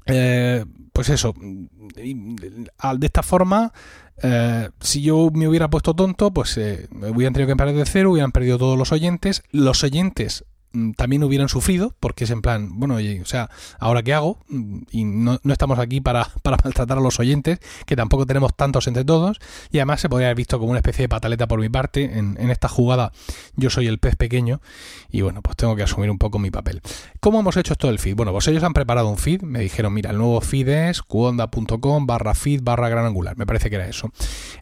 Eh, 0.07 0.65
pues 0.93 1.09
eso, 1.09 1.33
de 1.35 3.05
esta 3.05 3.23
forma, 3.23 3.73
eh, 4.21 4.69
si 4.79 5.01
yo 5.01 5.29
me 5.33 5.47
hubiera 5.47 5.69
puesto 5.69 5.93
tonto, 5.93 6.31
pues 6.31 6.57
me 6.91 7.09
hubieran 7.09 7.33
tenido 7.33 7.47
que 7.47 7.51
empezar 7.51 7.73
desde 7.73 7.91
cero, 7.91 8.11
hubieran 8.11 8.31
perdido 8.31 8.57
todos 8.57 8.77
los 8.77 8.91
oyentes. 8.91 9.43
Los 9.51 9.83
oyentes 9.83 10.45
también 10.95 11.23
hubieran 11.23 11.49
sufrido, 11.49 11.93
porque 11.99 12.25
es 12.25 12.31
en 12.31 12.41
plan, 12.41 12.69
bueno, 12.73 12.95
oye, 12.95 13.21
o 13.21 13.25
sea, 13.25 13.49
¿ahora 13.79 14.03
qué 14.03 14.13
hago? 14.13 14.39
Mm, 14.49 14.79
y 14.91 15.05
no, 15.05 15.39
estamos 15.49 15.79
aquí 15.79 16.01
para, 16.01 16.27
para, 16.43 16.57
maltratar 16.63 16.97
a 16.97 17.01
los 17.01 17.19
oyentes, 17.19 17.59
que 17.85 17.95
tampoco 17.95 18.25
tenemos 18.25 18.55
tantos 18.55 18.87
entre 18.87 19.05
todos, 19.05 19.39
y 19.71 19.77
además 19.77 20.01
se 20.01 20.09
podría 20.09 20.27
haber 20.27 20.37
visto 20.37 20.59
como 20.59 20.71
una 20.71 20.79
especie 20.79 21.03
de 21.03 21.09
pataleta 21.09 21.47
por 21.47 21.59
mi 21.59 21.69
parte. 21.69 22.17
En, 22.17 22.37
en 22.39 22.49
esta 22.49 22.67
jugada 22.67 23.11
yo 23.55 23.69
soy 23.69 23.87
el 23.87 23.99
pez 23.99 24.15
pequeño, 24.15 24.61
y 25.09 25.21
bueno, 25.21 25.41
pues 25.41 25.55
tengo 25.57 25.75
que 25.75 25.83
asumir 25.83 26.09
un 26.11 26.17
poco 26.17 26.39
mi 26.39 26.51
papel. 26.51 26.81
¿Cómo 27.19 27.39
hemos 27.39 27.57
hecho 27.57 27.73
esto 27.73 27.87
del 27.87 27.99
feed? 27.99 28.15
Bueno, 28.15 28.31
pues 28.31 28.47
ellos 28.47 28.63
han 28.63 28.73
preparado 28.73 29.09
un 29.09 29.17
feed, 29.17 29.41
me 29.41 29.59
dijeron, 29.59 29.93
mira, 29.93 30.11
el 30.11 30.17
nuevo 30.17 30.41
feed 30.41 30.67
es 30.67 31.01
cuonda.com 31.01 32.05
barra 32.05 32.35
feed 32.35 32.61
barra 32.63 32.89
gran 32.89 33.05
angular, 33.05 33.37
me 33.37 33.45
parece 33.45 33.69
que 33.69 33.75
era 33.75 33.87
eso. 33.87 34.11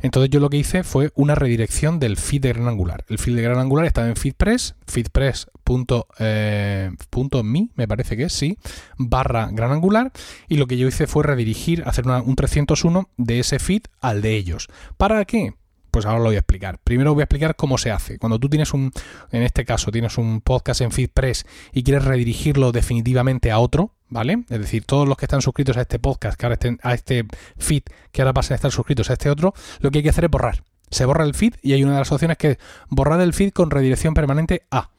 Entonces 0.01 0.29
yo 0.29 0.39
lo 0.39 0.49
que 0.49 0.57
hice 0.57 0.83
fue 0.83 1.11
una 1.15 1.35
redirección 1.35 1.99
del 1.99 2.17
feed 2.17 2.41
de 2.41 2.53
gran 2.53 2.67
angular. 2.67 3.05
El 3.07 3.17
feed 3.17 3.35
de 3.35 3.41
gran 3.41 3.59
angular 3.59 3.85
estaba 3.85 4.07
en 4.07 4.15
feedpress, 4.15 4.75
feedpress 4.85 5.47
punto, 5.63 6.02
eh, 6.19 6.91
punto 7.09 7.43
me, 7.43 7.69
me 7.75 7.87
parece 7.87 8.17
que 8.17 8.23
es, 8.23 8.33
sí, 8.33 8.57
barra 8.97 9.49
gran 9.51 9.71
angular, 9.71 10.11
y 10.47 10.57
lo 10.57 10.67
que 10.67 10.77
yo 10.77 10.87
hice 10.87 11.07
fue 11.07 11.23
redirigir, 11.23 11.83
hacer 11.85 12.05
un 12.07 12.35
301 12.35 13.09
de 13.17 13.39
ese 13.39 13.59
feed 13.59 13.83
al 14.01 14.21
de 14.21 14.35
ellos. 14.35 14.69
¿Para 14.97 15.23
qué? 15.25 15.53
Pues 15.93 16.07
ahora 16.07 16.17
lo 16.19 16.25
voy 16.25 16.37
a 16.37 16.39
explicar. 16.39 16.79
Primero 16.83 17.13
voy 17.13 17.21
a 17.21 17.25
explicar 17.25 17.55
cómo 17.55 17.77
se 17.77 17.91
hace. 17.91 18.17
Cuando 18.17 18.39
tú 18.39 18.49
tienes 18.49 18.73
un, 18.73 18.91
en 19.31 19.43
este 19.43 19.63
caso, 19.63 19.91
tienes 19.91 20.17
un 20.17 20.41
podcast 20.41 20.81
en 20.81 20.91
FeedPress 20.91 21.45
y 21.71 21.83
quieres 21.83 22.03
redirigirlo 22.03 22.71
definitivamente 22.71 23.51
a 23.51 23.59
otro, 23.59 23.93
¿vale? 24.09 24.43
Es 24.49 24.59
decir, 24.59 24.85
todos 24.85 25.07
los 25.07 25.17
que 25.17 25.25
están 25.25 25.43
suscritos 25.43 25.77
a 25.77 25.81
este 25.81 25.99
podcast, 25.99 26.35
que 26.35 26.47
ahora 26.47 26.55
estén, 26.55 26.79
a 26.81 26.95
este 26.95 27.27
feed, 27.59 27.83
que 28.11 28.23
ahora 28.23 28.33
pasen 28.33 28.53
a 28.53 28.55
estar 28.55 28.71
suscritos 28.71 29.11
a 29.11 29.13
este 29.13 29.29
otro, 29.29 29.53
lo 29.81 29.91
que 29.91 29.99
hay 29.99 30.03
que 30.03 30.09
hacer 30.09 30.25
es 30.25 30.31
borrar. 30.31 30.63
Se 30.89 31.05
borra 31.05 31.25
el 31.25 31.35
feed 31.35 31.53
y 31.61 31.73
hay 31.73 31.83
una 31.83 31.93
de 31.93 31.99
las 31.99 32.11
opciones 32.11 32.37
que 32.37 32.51
es 32.51 32.57
borrar 32.89 33.21
el 33.21 33.33
feed 33.33 33.51
con 33.51 33.69
redirección 33.69 34.15
permanente 34.15 34.65
a. 34.71 34.89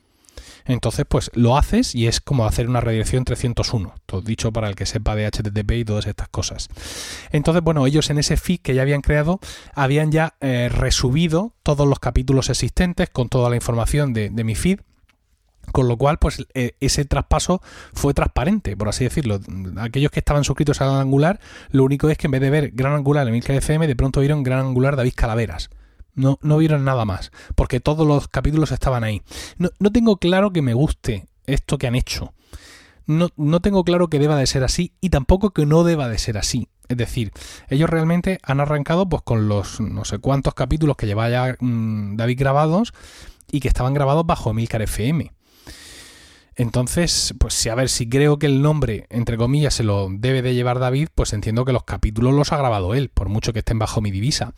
Entonces, 0.67 1.05
pues 1.09 1.31
lo 1.35 1.57
haces 1.57 1.95
y 1.95 2.07
es 2.07 2.21
como 2.21 2.47
hacer 2.47 2.69
una 2.69 2.81
redirección 2.81 3.25
301, 3.25 3.95
todo 4.07 4.23
dicho 4.23 4.53
para 4.53 4.69
el 4.69 4.77
que 4.77 4.87
sepa 4.87 5.15
de 5.15 5.27
HTTP 5.27 5.73
y 5.73 5.85
todas 5.85 6.07
estas 6.07 6.29
cosas. 6.29 6.69
Entonces, 7.33 7.63
bueno, 7.63 7.87
ellos 7.87 8.09
en 8.11 8.19
ese 8.19 8.37
feed 8.37 8.61
que 8.61 8.75
ya 8.75 8.83
habían 8.83 9.03
creado 9.03 9.41
habían 9.75 10.11
ya 10.11 10.35
eh, 10.41 10.71
resubido 10.71 11.53
todos 11.63 11.87
los 11.87 11.99
capítulos 11.99 12.49
existentes 12.49 13.11
con 13.11 13.29
toda 13.29 13.51
la 13.51 13.57
información 13.57 14.13
de, 14.13 14.31
mi 14.45 14.55
feed 14.55 14.81
Con 15.73 15.89
lo 15.89 15.97
cual, 15.97 16.19
pues 16.19 16.47
eh, 16.55 16.77
ese 16.81 17.05
traspaso 17.05 17.63
fue 17.93 18.15
transparente, 18.15 18.77
por 18.77 18.89
así 18.89 19.05
decirlo. 19.05 19.41
Aquellos 19.79 20.11
que 20.11 20.21
estaban 20.21 20.45
suscritos 20.45 20.81
a 20.81 20.87
Gran 20.87 21.01
Angular, 21.01 21.41
lo 21.71 21.85
único 21.85 22.09
es 22.09 22.19
que 22.19 22.27
en 22.27 22.33
vez 22.33 22.41
de 22.41 22.51
ver 22.51 22.71
Gran 22.73 22.93
Angular 22.93 23.27
en 23.27 23.33
Milcar 23.33 23.57
FM, 23.57 23.87
de 23.87 23.97
pronto 23.97 24.21
vieron 24.21 24.43
Gran 24.43 24.61
Angular 24.61 24.97
David 24.97 25.13
Calaveras. 25.15 25.71
No, 26.15 26.39
no 26.43 26.59
vieron 26.59 26.85
nada 26.85 27.05
más, 27.05 27.33
porque 27.55 27.81
todos 27.81 28.07
los 28.07 28.29
capítulos 28.29 28.73
estaban 28.73 29.05
ahí. 29.05 29.23
No, 29.59 29.71
no 29.79 29.91
tengo 29.91 30.17
claro 30.17 30.53
que 30.53 30.63
me 30.63 30.75
guste 30.75 31.27
esto 31.47 31.79
que 31.79 31.87
han 31.87 31.95
hecho. 31.95 32.33
No, 33.07 33.29
no, 33.37 33.61
tengo 33.61 33.85
claro 33.85 34.09
que 34.09 34.19
deba 34.19 34.37
de 34.37 34.47
ser 34.47 34.65
así 34.65 34.93
y 35.01 35.11
tampoco 35.11 35.51
que 35.51 35.67
no 35.67 35.85
deba 35.85 36.09
de 36.09 36.19
ser 36.19 36.39
así. 36.39 36.69
Es 36.89 36.97
decir, 36.97 37.33
ellos 37.69 37.91
realmente 37.91 38.39
han 38.43 38.61
arrancado 38.61 39.09
pues 39.09 39.23
con 39.23 39.49
los 39.49 39.81
no 39.81 40.05
sé 40.05 40.19
cuántos 40.19 40.55
capítulos 40.55 40.97
que 40.97 41.07
lleva 41.07 41.29
ya 41.29 41.57
mm, 41.59 42.17
David 42.17 42.39
grabados 42.39 42.93
y 43.51 43.61
que 43.61 43.69
estaban 43.69 43.95
grabados 43.95 44.27
bajo 44.27 44.55
Milcar 44.55 44.83
FM. 44.83 45.33
Entonces, 46.57 47.35
pues 47.39 47.55
si 47.55 47.69
a 47.69 47.75
ver, 47.75 47.89
si 47.89 48.09
creo 48.09 48.39
que 48.39 48.47
el 48.47 48.63
nombre, 48.63 49.07
entre 49.11 49.37
comillas, 49.37 49.75
se 49.75 49.83
lo 49.83 50.09
debe 50.11 50.41
de 50.41 50.55
llevar 50.55 50.79
David, 50.79 51.09
pues 51.15 51.33
entiendo 51.33 51.65
que 51.65 51.73
los 51.73 51.85
capítulos 51.85 52.33
los 52.33 52.53
ha 52.53 52.57
grabado 52.57 52.95
él, 52.95 53.09
por 53.09 53.29
mucho 53.29 53.53
que 53.53 53.59
estén 53.61 53.79
bajo 53.79 54.01
mi 54.01 54.11
divisa. 54.11 54.55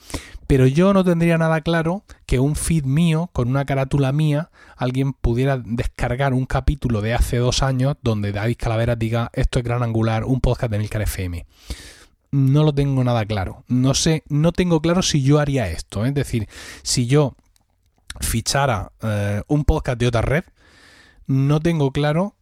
Pero 0.47 0.67
yo 0.67 0.93
no 0.93 1.05
tendría 1.05 1.38
nada 1.38 1.62
claro 1.62 2.05
que 2.26 2.38
un 2.38 2.55
feed 2.55 2.85
mío, 2.85 3.31
con 3.33 3.49
una 3.49 3.65
carátula 3.65 4.12
mía, 4.12 4.50
alguien 4.76 5.15
pudiera 5.15 5.59
descargar 5.65 6.35
un 6.35 6.45
capítulo 6.45 7.00
de 7.00 7.15
hace 7.15 7.38
dos 7.38 7.62
años 7.62 7.97
donde 8.03 8.33
David 8.33 8.57
Calaveras 8.59 8.99
diga 8.99 9.31
esto 9.33 9.59
es 9.59 9.65
Gran 9.65 9.83
Angular, 9.83 10.25
un 10.25 10.41
podcast 10.41 10.71
de 10.71 10.79
Milcar 10.79 11.03
FM. 11.03 11.47
No 12.33 12.62
lo 12.62 12.75
tengo 12.75 13.03
nada 13.05 13.25
claro. 13.25 13.65
No 13.69 13.95
sé, 13.95 14.23
no 14.29 14.53
tengo 14.53 14.83
claro 14.83 15.00
si 15.00 15.23
yo 15.23 15.38
haría 15.38 15.69
esto. 15.71 16.05
¿eh? 16.05 16.09
Es 16.09 16.15
decir, 16.15 16.49
si 16.83 17.07
yo 17.07 17.35
fichara 18.21 18.93
eh, 19.03 19.43
un 19.49 19.65
podcast 19.65 19.99
de 19.99 20.09
otra 20.09 20.21
red, 20.23 20.45
no 21.26 21.61
tengo 21.61 21.90
claro 21.90 22.37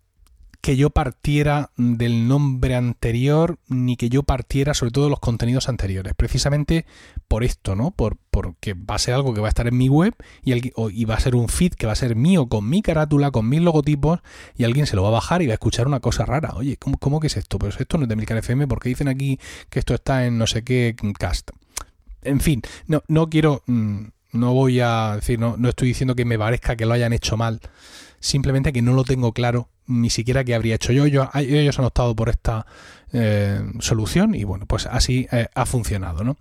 que 0.64 0.76
yo 0.76 0.88
partiera 0.88 1.72
del 1.76 2.26
nombre 2.26 2.74
anterior 2.74 3.58
ni 3.68 3.98
que 3.98 4.08
yo 4.08 4.22
partiera 4.22 4.72
sobre 4.72 4.92
todo 4.92 5.04
de 5.04 5.10
los 5.10 5.20
contenidos 5.20 5.68
anteriores. 5.68 6.14
Precisamente 6.16 6.86
por 7.28 7.44
esto, 7.44 7.76
¿no? 7.76 7.90
Por, 7.90 8.16
porque 8.30 8.72
va 8.72 8.94
a 8.94 8.98
ser 8.98 9.12
algo 9.12 9.34
que 9.34 9.42
va 9.42 9.48
a 9.48 9.50
estar 9.50 9.66
en 9.66 9.76
mi 9.76 9.90
web 9.90 10.14
y, 10.42 11.04
va 11.04 11.16
a 11.16 11.20
ser 11.20 11.36
un 11.36 11.50
feed 11.50 11.74
que 11.74 11.84
va 11.84 11.92
a 11.92 11.96
ser 11.96 12.16
mío 12.16 12.46
con 12.46 12.66
mi 12.66 12.80
carátula, 12.80 13.30
con 13.30 13.46
mis 13.46 13.60
logotipos 13.60 14.20
y 14.56 14.64
alguien 14.64 14.86
se 14.86 14.96
lo 14.96 15.02
va 15.02 15.08
a 15.08 15.12
bajar 15.12 15.42
y 15.42 15.46
va 15.48 15.52
a 15.52 15.60
escuchar 15.60 15.86
una 15.86 16.00
cosa 16.00 16.24
rara. 16.24 16.54
Oye, 16.54 16.78
¿cómo, 16.78 17.20
que 17.20 17.26
es 17.26 17.36
esto? 17.36 17.58
Pues 17.58 17.78
esto 17.78 17.98
no 17.98 18.04
es 18.04 18.08
de 18.08 18.16
Milcar 18.16 18.38
FM 18.38 18.66
porque 18.66 18.88
dicen 18.88 19.08
aquí 19.08 19.38
que 19.68 19.80
esto 19.80 19.92
está 19.92 20.24
en 20.24 20.38
no 20.38 20.46
sé 20.46 20.64
qué 20.64 20.96
cast. 21.18 21.50
En 22.22 22.40
fin, 22.40 22.62
no, 22.86 23.02
no 23.06 23.28
quiero... 23.28 23.62
Mm, 23.66 24.13
no 24.34 24.52
voy 24.52 24.80
a 24.80 25.14
decir, 25.16 25.38
no, 25.38 25.56
no 25.56 25.70
estoy 25.70 25.88
diciendo 25.88 26.14
que 26.14 26.24
me 26.24 26.38
parezca 26.38 26.76
que 26.76 26.84
lo 26.86 26.92
hayan 26.92 27.12
hecho 27.12 27.36
mal 27.36 27.60
simplemente 28.24 28.72
que 28.72 28.80
no 28.80 28.94
lo 28.94 29.04
tengo 29.04 29.32
claro 29.32 29.68
ni 29.86 30.08
siquiera 30.08 30.44
que 30.44 30.54
habría 30.54 30.76
hecho 30.76 30.92
yo. 30.92 31.04
ellos 31.34 31.78
han 31.78 31.84
optado 31.84 32.16
por 32.16 32.30
esta 32.30 32.66
eh, 33.12 33.60
solución 33.80 34.34
y 34.34 34.44
bueno, 34.44 34.64
pues 34.66 34.86
así 34.86 35.28
eh, 35.30 35.48
ha 35.54 35.66
funcionado, 35.66 36.24
¿no? 36.24 36.38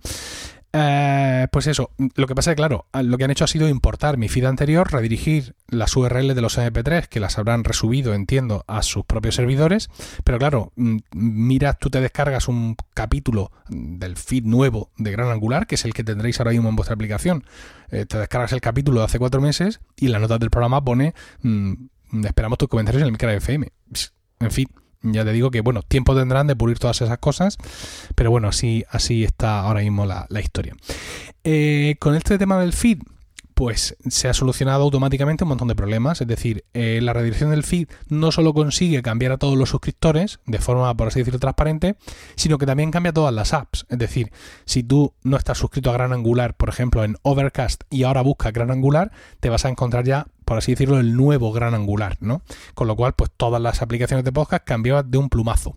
Eh, 0.76 1.46
pues 1.52 1.68
eso, 1.68 1.92
lo 2.16 2.26
que 2.26 2.34
pasa 2.34 2.50
es 2.50 2.54
que, 2.56 2.56
claro, 2.56 2.86
lo 2.92 3.16
que 3.16 3.22
han 3.22 3.30
hecho 3.30 3.44
ha 3.44 3.48
sido 3.48 3.68
importar 3.68 4.18
mi 4.18 4.28
feed 4.28 4.44
anterior, 4.44 4.92
redirigir 4.92 5.54
las 5.68 5.96
URL 5.96 6.34
de 6.34 6.40
los 6.40 6.58
MP3, 6.58 7.06
que 7.06 7.20
las 7.20 7.38
habrán 7.38 7.62
resubido, 7.62 8.12
entiendo, 8.12 8.64
a 8.66 8.82
sus 8.82 9.04
propios 9.04 9.36
servidores. 9.36 9.88
Pero 10.24 10.38
claro, 10.38 10.72
mm, 10.74 10.96
mira, 11.12 11.74
tú 11.74 11.90
te 11.90 12.00
descargas 12.00 12.48
un 12.48 12.76
capítulo 12.92 13.52
del 13.68 14.16
feed 14.16 14.44
nuevo 14.46 14.90
de 14.98 15.12
Gran 15.12 15.30
Angular, 15.30 15.68
que 15.68 15.76
es 15.76 15.84
el 15.84 15.94
que 15.94 16.02
tendréis 16.02 16.40
ahora 16.40 16.50
mismo 16.50 16.68
en 16.70 16.76
vuestra 16.76 16.94
aplicación. 16.94 17.44
Eh, 17.90 18.04
te 18.04 18.18
descargas 18.18 18.52
el 18.52 18.60
capítulo 18.60 18.98
de 18.98 19.06
hace 19.06 19.20
cuatro 19.20 19.40
meses 19.40 19.80
y 19.96 20.08
la 20.08 20.18
nota 20.18 20.38
del 20.38 20.50
programa 20.50 20.84
pone: 20.84 21.14
mm, 21.42 21.74
Esperamos 22.24 22.58
tus 22.58 22.68
comentarios 22.68 23.02
en 23.02 23.06
el 23.06 23.12
micro 23.12 23.30
FM. 23.30 23.68
En 24.40 24.50
fin, 24.50 24.66
ya 25.04 25.24
te 25.24 25.32
digo 25.32 25.50
que, 25.50 25.60
bueno, 25.60 25.82
tiempo 25.82 26.16
tendrán 26.16 26.46
de 26.46 26.56
pulir 26.56 26.78
todas 26.78 27.00
esas 27.02 27.18
cosas, 27.18 27.58
pero 28.14 28.30
bueno, 28.30 28.48
así, 28.48 28.84
así 28.90 29.24
está 29.24 29.60
ahora 29.60 29.80
mismo 29.80 30.06
la, 30.06 30.26
historia. 30.40 30.74
Eh, 31.44 31.96
con 31.98 32.14
este 32.14 32.38
tema 32.38 32.58
del 32.58 32.72
feed, 32.72 32.98
pues 33.54 33.96
se 34.08 34.28
ha 34.28 34.34
solucionado 34.34 34.82
automáticamente 34.82 35.44
un 35.44 35.48
montón 35.48 35.68
de 35.68 35.74
problemas. 35.74 36.20
Es 36.20 36.26
decir, 36.26 36.64
eh, 36.74 37.00
la 37.02 37.12
redirección 37.12 37.50
del 37.50 37.62
feed 37.62 37.88
no 38.08 38.32
solo 38.32 38.52
consigue 38.52 39.00
cambiar 39.02 39.32
a 39.32 39.38
todos 39.38 39.56
los 39.56 39.70
suscriptores 39.70 40.40
de 40.44 40.58
forma, 40.58 40.94
por 40.96 41.08
así 41.08 41.20
decirlo, 41.20 41.38
transparente, 41.38 41.96
sino 42.34 42.58
que 42.58 42.66
también 42.66 42.90
cambia 42.90 43.12
todas 43.12 43.32
las 43.32 43.54
apps. 43.54 43.86
Es 43.88 43.98
decir, 43.98 44.32
si 44.64 44.82
tú 44.82 45.14
no 45.22 45.36
estás 45.36 45.58
suscrito 45.58 45.90
a 45.90 45.94
Gran 45.94 46.12
Angular, 46.12 46.56
por 46.56 46.68
ejemplo, 46.68 47.04
en 47.04 47.16
Overcast 47.22 47.84
y 47.90 48.02
ahora 48.02 48.22
buscas 48.22 48.52
Gran 48.52 48.70
Angular, 48.70 49.12
te 49.40 49.48
vas 49.48 49.64
a 49.64 49.68
encontrar 49.68 50.04
ya 50.04 50.26
por 50.44 50.58
así 50.58 50.72
decirlo, 50.72 50.98
el 50.98 51.16
nuevo 51.16 51.52
gran 51.52 51.74
angular, 51.74 52.16
¿no? 52.20 52.42
Con 52.74 52.86
lo 52.86 52.96
cual, 52.96 53.14
pues 53.14 53.30
todas 53.36 53.60
las 53.60 53.82
aplicaciones 53.82 54.24
de 54.24 54.32
podcast 54.32 54.64
cambiaban 54.64 55.10
de 55.10 55.18
un 55.18 55.28
plumazo. 55.28 55.76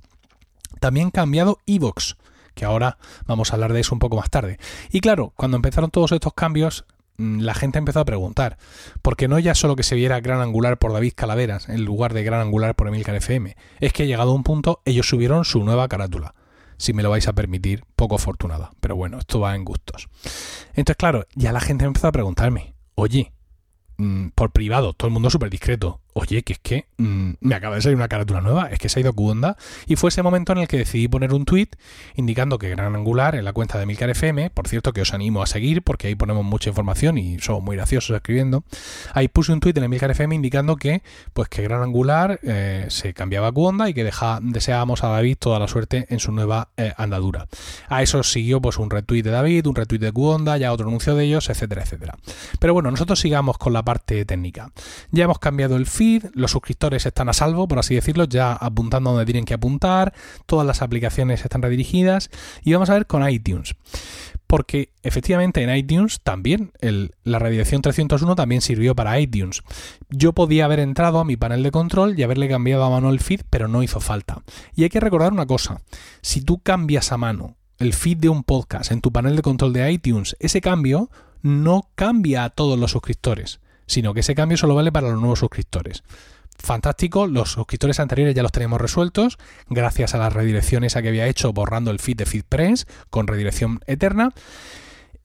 También 0.79 1.11
cambiado 1.11 1.59
Evox, 1.65 2.17
que 2.53 2.65
ahora 2.65 2.97
vamos 3.25 3.51
a 3.51 3.55
hablar 3.55 3.73
de 3.73 3.79
eso 3.79 3.95
un 3.95 3.99
poco 3.99 4.17
más 4.17 4.29
tarde. 4.29 4.59
Y 4.91 4.99
claro, 4.99 5.31
cuando 5.35 5.55
empezaron 5.57 5.91
todos 5.91 6.11
estos 6.11 6.33
cambios, 6.33 6.85
mm, 7.17 7.39
la 7.39 7.53
gente 7.53 7.79
empezó 7.79 8.01
a 8.01 8.05
preguntar, 8.05 8.57
porque 9.01 9.27
no 9.27 9.39
ya 9.39 9.55
solo 9.55 9.75
que 9.75 9.83
se 9.83 9.95
viera 9.95 10.19
Gran 10.19 10.41
Angular 10.41 10.77
por 10.77 10.91
David 10.91 11.13
Calaveras 11.15 11.69
en 11.69 11.85
lugar 11.85 12.13
de 12.13 12.23
Gran 12.23 12.41
Angular 12.41 12.75
por 12.75 12.87
Emilcar 12.87 13.15
FM, 13.15 13.55
es 13.79 13.93
que 13.93 14.07
llegado 14.07 14.31
a 14.31 14.35
un 14.35 14.43
punto 14.43 14.81
ellos 14.85 15.07
subieron 15.07 15.45
su 15.45 15.63
nueva 15.63 15.87
carátula. 15.87 16.33
Si 16.77 16.93
me 16.93 17.01
lo 17.01 17.09
vais 17.09 17.27
a 17.27 17.33
permitir, 17.33 17.85
poco 17.95 18.15
afortunada. 18.15 18.71
Pero 18.79 18.95
bueno, 18.95 19.17
esto 19.17 19.39
va 19.39 19.55
en 19.55 19.65
gustos. 19.65 20.09
Entonces, 20.75 20.97
claro, 20.97 21.25
ya 21.33 21.51
la 21.51 21.59
gente 21.59 21.85
empezó 21.85 22.07
a 22.07 22.11
preguntarme, 22.11 22.75
oye, 22.93 23.33
Mm, 23.97 24.27
por 24.35 24.51
privado, 24.51 24.93
todo 24.93 25.07
el 25.07 25.13
mundo 25.13 25.29
súper 25.29 25.49
discreto. 25.49 25.99
Oye, 26.19 26.41
que 26.41 26.53
es 26.53 26.59
que 26.59 26.87
mm, 26.97 27.33
me 27.41 27.53
acaba 27.53 27.75
de 27.75 27.81
salir 27.83 27.95
una 27.95 28.07
carátula 28.07 28.41
nueva, 28.41 28.69
es 28.71 28.79
que 28.79 28.89
se 28.89 28.99
ha 28.99 29.01
ido 29.01 29.13
Cuonda. 29.13 29.55
Y 29.85 29.97
fue 29.97 30.09
ese 30.09 30.23
momento 30.23 30.51
en 30.51 30.57
el 30.57 30.67
que 30.67 30.77
decidí 30.77 31.07
poner 31.07 31.31
un 31.31 31.45
tweet 31.45 31.67
indicando 32.15 32.57
que 32.57 32.69
Gran 32.69 32.95
Angular 32.95 33.35
en 33.35 33.45
la 33.45 33.53
cuenta 33.53 33.77
de 33.77 33.85
Milcar 33.85 34.09
FM, 34.09 34.49
por 34.49 34.67
cierto 34.67 34.93
que 34.93 35.01
os 35.01 35.13
animo 35.13 35.43
a 35.43 35.45
seguir 35.45 35.83
porque 35.83 36.07
ahí 36.07 36.15
ponemos 36.15 36.43
mucha 36.43 36.69
información 36.69 37.19
y 37.19 37.37
somos 37.37 37.61
muy 37.61 37.75
graciosos 37.75 38.15
escribiendo. 38.15 38.63
Ahí 39.13 39.27
puse 39.27 39.51
un 39.53 39.59
tweet 39.59 39.73
en 39.75 39.83
el 39.83 39.89
Milcar 39.89 40.09
FM 40.09 40.33
indicando 40.33 40.75
que 40.77 41.03
pues 41.33 41.49
que 41.49 41.61
Gran 41.61 41.83
Angular 41.83 42.39
eh, 42.41 42.87
se 42.89 43.13
cambiaba 43.13 43.49
a 43.49 43.51
Cuonda 43.51 43.87
y 43.87 43.93
que 43.93 44.03
deja, 44.03 44.39
deseábamos 44.41 45.03
a 45.03 45.09
David 45.09 45.37
toda 45.37 45.59
la 45.59 45.67
suerte 45.67 46.07
en 46.09 46.19
su 46.19 46.31
nueva 46.31 46.69
eh, 46.77 46.93
andadura. 46.97 47.47
A 47.89 48.01
eso 48.01 48.23
siguió 48.23 48.59
pues 48.59 48.79
un 48.79 48.89
retweet 48.89 49.21
de 49.21 49.29
David, 49.29 49.67
un 49.67 49.75
retweet 49.75 49.99
de 49.99 50.11
Cuonda, 50.11 50.57
ya 50.57 50.73
otro 50.73 50.87
anuncio 50.87 51.13
de 51.13 51.25
ellos, 51.25 51.47
etcétera, 51.47 51.83
etcétera. 51.83 52.17
Pero 52.59 52.73
bueno, 52.73 52.89
nosotros 52.89 53.19
sigamos 53.19 53.59
con 53.59 53.71
la 53.71 53.83
parte 53.83 54.25
técnica. 54.25 54.71
Ya 55.11 55.25
hemos 55.25 55.37
cambiado 55.37 55.75
el 55.75 55.85
feed, 55.85 56.06
los 56.33 56.51
suscriptores 56.51 57.05
están 57.05 57.29
a 57.29 57.33
salvo, 57.33 57.67
por 57.67 57.79
así 57.79 57.95
decirlo, 57.95 58.25
ya 58.25 58.53
apuntando 58.53 59.11
donde 59.11 59.25
tienen 59.25 59.45
que 59.45 59.53
apuntar, 59.53 60.13
todas 60.45 60.65
las 60.65 60.81
aplicaciones 60.81 61.43
están 61.43 61.61
redirigidas 61.61 62.29
y 62.63 62.73
vamos 62.73 62.89
a 62.89 62.93
ver 62.93 63.07
con 63.07 63.27
iTunes. 63.29 63.75
Porque 64.47 64.93
efectivamente 65.03 65.61
en 65.61 65.75
iTunes 65.75 66.21
también, 66.21 66.71
la 67.23 67.39
redirección 67.39 67.81
301 67.81 68.35
también 68.35 68.61
sirvió 68.61 68.95
para 68.95 69.19
iTunes. 69.19 69.61
Yo 70.09 70.31
podía 70.33 70.65
haber 70.65 70.79
entrado 70.79 71.19
a 71.19 71.25
mi 71.25 71.35
panel 71.35 71.63
de 71.63 71.71
control 71.71 72.17
y 72.17 72.23
haberle 72.23 72.47
cambiado 72.47 72.85
a 72.85 72.89
mano 72.89 73.09
el 73.09 73.19
feed, 73.19 73.41
pero 73.49 73.67
no 73.67 73.83
hizo 73.83 73.99
falta. 73.99 74.41
Y 74.73 74.83
hay 74.83 74.89
que 74.89 75.01
recordar 75.01 75.33
una 75.33 75.45
cosa, 75.45 75.81
si 76.21 76.41
tú 76.41 76.59
cambias 76.59 77.11
a 77.11 77.17
mano 77.17 77.57
el 77.77 77.93
feed 77.93 78.17
de 78.17 78.29
un 78.29 78.43
podcast 78.43 78.91
en 78.91 79.01
tu 79.01 79.11
panel 79.11 79.35
de 79.35 79.41
control 79.41 79.73
de 79.73 79.91
iTunes, 79.91 80.37
ese 80.39 80.61
cambio 80.61 81.09
no 81.41 81.89
cambia 81.95 82.45
a 82.45 82.49
todos 82.49 82.79
los 82.79 82.91
suscriptores 82.91 83.59
sino 83.87 84.13
que 84.13 84.19
ese 84.19 84.35
cambio 84.35 84.57
solo 84.57 84.75
vale 84.75 84.91
para 84.91 85.09
los 85.09 85.19
nuevos 85.19 85.39
suscriptores. 85.39 86.03
Fantástico, 86.59 87.27
los 87.27 87.51
suscriptores 87.51 87.99
anteriores 87.99 88.35
ya 88.35 88.41
los 88.41 88.51
tenemos 88.51 88.81
resueltos 88.81 89.37
gracias 89.69 90.15
a 90.15 90.17
las 90.17 90.33
redirecciones 90.33 90.93
que 90.93 91.07
había 91.07 91.27
hecho 91.27 91.53
borrando 91.53 91.91
el 91.91 91.99
feed 91.99 92.17
de 92.17 92.25
FeedPress 92.25 92.87
con 93.09 93.27
redirección 93.27 93.79
eterna. 93.85 94.33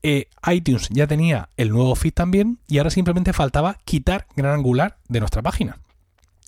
Eh, 0.02 0.28
iTunes 0.50 0.88
ya 0.90 1.06
tenía 1.06 1.48
el 1.56 1.70
nuevo 1.70 1.94
feed 1.94 2.12
también 2.12 2.58
y 2.68 2.78
ahora 2.78 2.90
simplemente 2.90 3.32
faltaba 3.32 3.78
quitar 3.84 4.26
Gran 4.36 4.54
Angular 4.54 4.98
de 5.08 5.20
nuestra 5.20 5.42
página. 5.42 5.78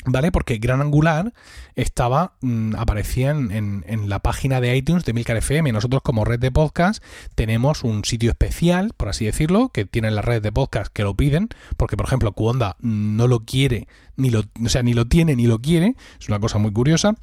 ¿Vale? 0.06 0.30
Porque 0.30 0.58
Gran 0.58 0.82
Angular 0.82 1.32
estaba, 1.76 2.34
mm, 2.42 2.76
aparecía 2.76 3.30
en, 3.30 4.08
la 4.08 4.18
página 4.18 4.60
de 4.60 4.76
iTunes 4.76 5.04
de 5.04 5.14
Milcar 5.14 5.38
FM. 5.38 5.72
Nosotros 5.72 6.02
como 6.02 6.24
red 6.24 6.38
de 6.38 6.52
podcast 6.52 7.02
tenemos 7.34 7.84
un 7.84 8.04
sitio 8.04 8.30
especial, 8.30 8.92
por 8.96 9.08
así 9.08 9.24
decirlo, 9.24 9.70
que 9.70 9.86
tienen 9.86 10.14
las 10.14 10.24
redes 10.24 10.42
de 10.42 10.52
podcast 10.52 10.92
que 10.92 11.04
lo 11.04 11.14
piden, 11.14 11.48
porque 11.76 11.96
por 11.96 12.06
ejemplo 12.06 12.32
Cuonda 12.32 12.76
no 12.80 13.28
lo 13.28 13.40
quiere, 13.40 13.88
ni 14.16 14.30
lo, 14.30 14.44
o 14.62 14.68
sea, 14.68 14.82
ni 14.82 14.92
lo 14.92 15.06
tiene 15.06 15.36
ni 15.36 15.46
lo 15.46 15.58
quiere, 15.60 15.94
es 16.20 16.28
una 16.28 16.38
cosa 16.38 16.58
muy 16.58 16.72
curiosa. 16.72 17.14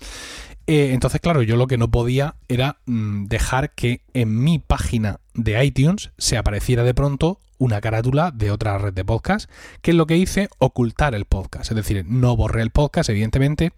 Eh, 0.67 0.91
entonces, 0.93 1.21
claro, 1.21 1.41
yo 1.41 1.57
lo 1.57 1.67
que 1.67 1.77
no 1.77 1.91
podía 1.91 2.35
era 2.47 2.77
mm, 2.85 3.25
dejar 3.25 3.71
que 3.71 4.01
en 4.13 4.43
mi 4.43 4.59
página 4.59 5.19
de 5.33 5.63
iTunes 5.63 6.11
se 6.17 6.37
apareciera 6.37 6.83
de 6.83 6.93
pronto 6.93 7.39
una 7.61 7.79
carátula 7.79 8.31
de 8.31 8.49
otra 8.49 8.79
red 8.79 8.91
de 8.91 9.05
podcast, 9.05 9.47
que 9.83 9.91
es 9.91 9.97
lo 9.97 10.07
que 10.07 10.17
hice, 10.17 10.49
ocultar 10.57 11.13
el 11.13 11.25
podcast. 11.25 11.69
Es 11.69 11.75
decir, 11.75 12.03
no 12.07 12.35
borré 12.35 12.63
el 12.63 12.71
podcast, 12.71 13.11
evidentemente, 13.11 13.71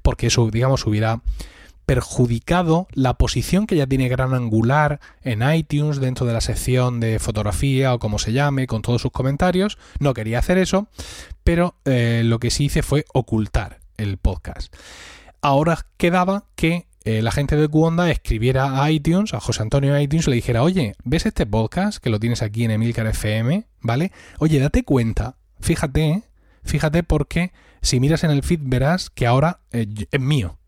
porque 0.00 0.28
eso, 0.28 0.48
digamos, 0.50 0.86
hubiera 0.86 1.20
perjudicado 1.84 2.88
la 2.92 3.18
posición 3.18 3.66
que 3.66 3.76
ya 3.76 3.86
tiene 3.86 4.08
Gran 4.08 4.32
Angular 4.32 5.00
en 5.22 5.42
iTunes 5.42 6.00
dentro 6.00 6.24
de 6.24 6.32
la 6.32 6.40
sección 6.40 6.98
de 6.98 7.18
fotografía 7.18 7.92
o 7.92 7.98
como 7.98 8.18
se 8.18 8.32
llame, 8.32 8.66
con 8.66 8.80
todos 8.80 9.02
sus 9.02 9.12
comentarios. 9.12 9.76
No 10.00 10.14
quería 10.14 10.38
hacer 10.38 10.56
eso, 10.56 10.88
pero 11.44 11.74
eh, 11.84 12.22
lo 12.24 12.38
que 12.38 12.50
sí 12.50 12.64
hice 12.64 12.82
fue 12.82 13.04
ocultar 13.12 13.80
el 13.98 14.16
podcast. 14.16 14.74
Ahora 15.42 15.84
quedaba 15.98 16.44
que 16.56 16.86
eh, 17.06 17.22
la 17.22 17.30
gente 17.30 17.54
de 17.54 17.68
Cuonda 17.68 18.10
escribiera 18.10 18.82
a 18.82 18.90
iTunes, 18.90 19.32
a 19.32 19.38
José 19.38 19.62
Antonio 19.62 19.96
iTunes, 19.96 20.26
le 20.26 20.34
dijera, 20.34 20.64
oye, 20.64 20.96
¿ves 21.04 21.24
este 21.24 21.46
podcast 21.46 22.02
que 22.02 22.10
lo 22.10 22.18
tienes 22.18 22.42
aquí 22.42 22.64
en 22.64 22.72
Emilcar 22.72 23.06
FM? 23.06 23.64
¿Vale? 23.80 24.10
Oye, 24.40 24.58
date 24.58 24.82
cuenta, 24.82 25.36
fíjate, 25.60 26.24
fíjate 26.64 27.04
porque 27.04 27.52
si 27.80 28.00
miras 28.00 28.24
en 28.24 28.32
el 28.32 28.42
feed 28.42 28.58
verás 28.64 29.08
que 29.08 29.24
ahora 29.24 29.60
eh, 29.70 29.86
es 30.10 30.20
mío. 30.20 30.58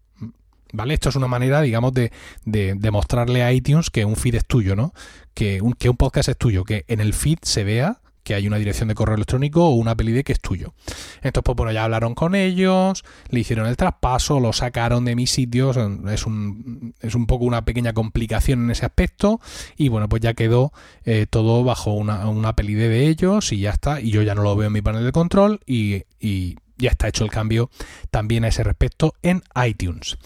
¿Vale? 0.72 0.94
Esto 0.94 1.08
es 1.08 1.16
una 1.16 1.26
manera, 1.26 1.60
digamos, 1.60 1.92
de, 1.92 2.12
de, 2.44 2.90
mostrarle 2.92 3.42
a 3.42 3.52
iTunes 3.52 3.90
que 3.90 4.04
un 4.04 4.14
feed 4.14 4.36
es 4.36 4.46
tuyo, 4.46 4.76
¿no? 4.76 4.92
Que 5.34 5.60
un, 5.60 5.72
que 5.72 5.88
un 5.88 5.96
podcast 5.96 6.28
es 6.28 6.36
tuyo, 6.36 6.62
que 6.62 6.84
en 6.86 7.00
el 7.00 7.14
feed 7.14 7.38
se 7.42 7.64
vea 7.64 8.00
que 8.28 8.34
hay 8.34 8.46
una 8.46 8.58
dirección 8.58 8.90
de 8.90 8.94
correo 8.94 9.14
electrónico 9.14 9.64
o 9.64 9.70
una 9.70 9.96
PLD 9.96 10.22
que 10.22 10.32
es 10.32 10.40
tuyo. 10.40 10.74
Entonces, 11.22 11.42
pues 11.44 11.56
bueno, 11.56 11.72
ya 11.72 11.84
hablaron 11.84 12.14
con 12.14 12.34
ellos, 12.34 13.02
le 13.30 13.40
hicieron 13.40 13.66
el 13.66 13.78
traspaso, 13.78 14.38
lo 14.38 14.52
sacaron 14.52 15.06
de 15.06 15.16
mis 15.16 15.30
sitios, 15.30 15.78
es 15.78 16.26
un, 16.26 16.94
es 17.00 17.14
un 17.14 17.26
poco 17.26 17.46
una 17.46 17.64
pequeña 17.64 17.94
complicación 17.94 18.64
en 18.64 18.70
ese 18.70 18.84
aspecto 18.84 19.40
y 19.78 19.88
bueno, 19.88 20.10
pues 20.10 20.20
ya 20.20 20.34
quedó 20.34 20.74
eh, 21.06 21.24
todo 21.28 21.64
bajo 21.64 21.94
una, 21.94 22.28
una 22.28 22.54
PLD 22.54 22.90
de 22.90 23.08
ellos 23.08 23.50
y 23.50 23.60
ya 23.60 23.70
está, 23.70 24.02
y 24.02 24.10
yo 24.10 24.20
ya 24.20 24.34
no 24.34 24.42
lo 24.42 24.54
veo 24.54 24.66
en 24.66 24.74
mi 24.74 24.82
panel 24.82 25.06
de 25.06 25.12
control 25.12 25.60
y, 25.64 26.02
y 26.20 26.56
ya 26.76 26.90
está 26.90 27.08
hecho 27.08 27.24
el 27.24 27.30
cambio 27.30 27.70
también 28.10 28.44
a 28.44 28.48
ese 28.48 28.62
respecto 28.62 29.14
en 29.22 29.42
iTunes. 29.66 30.18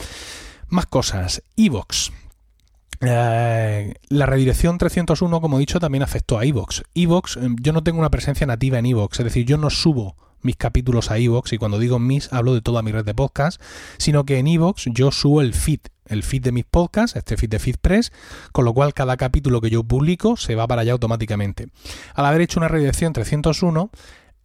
Más 0.67 0.87
cosas, 0.87 1.45
Evox. 1.57 2.11
Eh, 3.05 3.95
la 4.09 4.27
redirección 4.27 4.79
301, 4.79 5.41
como 5.41 5.57
he 5.57 5.61
dicho, 5.61 5.81
también 5.81 6.05
afectó 6.05 6.39
a 6.39 6.45
Evox. 6.45 6.85
Evox, 6.95 7.37
em, 7.37 7.57
yo 7.61 7.73
no 7.73 7.83
tengo 7.83 7.99
una 7.99 8.11
presencia 8.11 8.47
nativa 8.47 8.79
en 8.79 8.87
Evox, 8.87 9.19
es 9.19 9.25
decir, 9.25 9.45
yo 9.45 9.59
no 9.59 9.71
subo 9.71 10.17
mis 10.41 10.57
capítulos 10.57 11.11
a 11.11 11.19
Evox 11.19 11.53
y 11.53 11.59
cuando 11.59 11.79
digo 11.79 11.99
mis 11.99 12.33
hablo 12.33 12.55
de 12.55 12.63
toda 12.63 12.83
mi 12.83 12.93
red 12.93 13.05
de 13.05 13.15
podcast, 13.15 13.61
sino 13.99 14.25
que 14.25 14.39
en 14.39 14.47
Evox 14.47 14.85
yo 14.87 15.11
subo 15.11 15.41
el 15.41 15.55
feed, 15.55 15.81
el 16.07 16.23
feed 16.23 16.43
de 16.43 16.53
mis 16.53 16.65
podcasts, 16.65 17.17
este 17.17 17.37
feed 17.37 17.51
de 17.51 17.59
FeedPress, 17.59 18.13
con 18.53 18.65
lo 18.65 18.75
cual 18.75 18.95
cada 18.95 19.17
capítulo 19.17 19.61
que 19.61 19.71
yo 19.71 19.83
publico 19.83 20.37
se 20.37 20.55
va 20.55 20.67
para 20.67 20.83
allá 20.83 20.93
automáticamente. 20.93 21.69
Al 22.15 22.27
haber 22.27 22.41
hecho 22.41 22.61
una 22.61 22.69
redirección 22.69 23.13
301, 23.13 23.91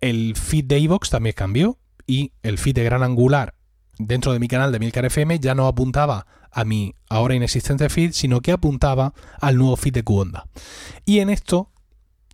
el 0.01 0.35
feed 0.35 0.65
de 0.65 0.77
Evox 0.77 1.09
también 1.09 1.33
cambió 1.35 1.77
y 2.05 2.31
el 2.41 2.57
feed 2.57 2.75
de 2.75 2.83
Gran 2.83 3.03
Angular 3.03 3.53
dentro 3.99 4.33
de 4.33 4.39
mi 4.39 4.47
canal 4.47 4.71
de 4.71 4.79
Milcar 4.79 5.05
FM 5.05 5.39
ya 5.39 5.55
no 5.55 5.67
apuntaba 5.67 6.27
a 6.51 6.63
mi 6.65 6.95
ahora 7.09 7.35
inexistente 7.35 7.89
feed, 7.89 8.13
sino 8.13 8.41
que 8.41 8.51
apuntaba 8.51 9.13
al 9.39 9.57
nuevo 9.57 9.75
feed 9.75 9.93
de 9.93 10.03
Qonda. 10.03 10.47
Y 11.05 11.19
en 11.19 11.29
esto 11.29 11.71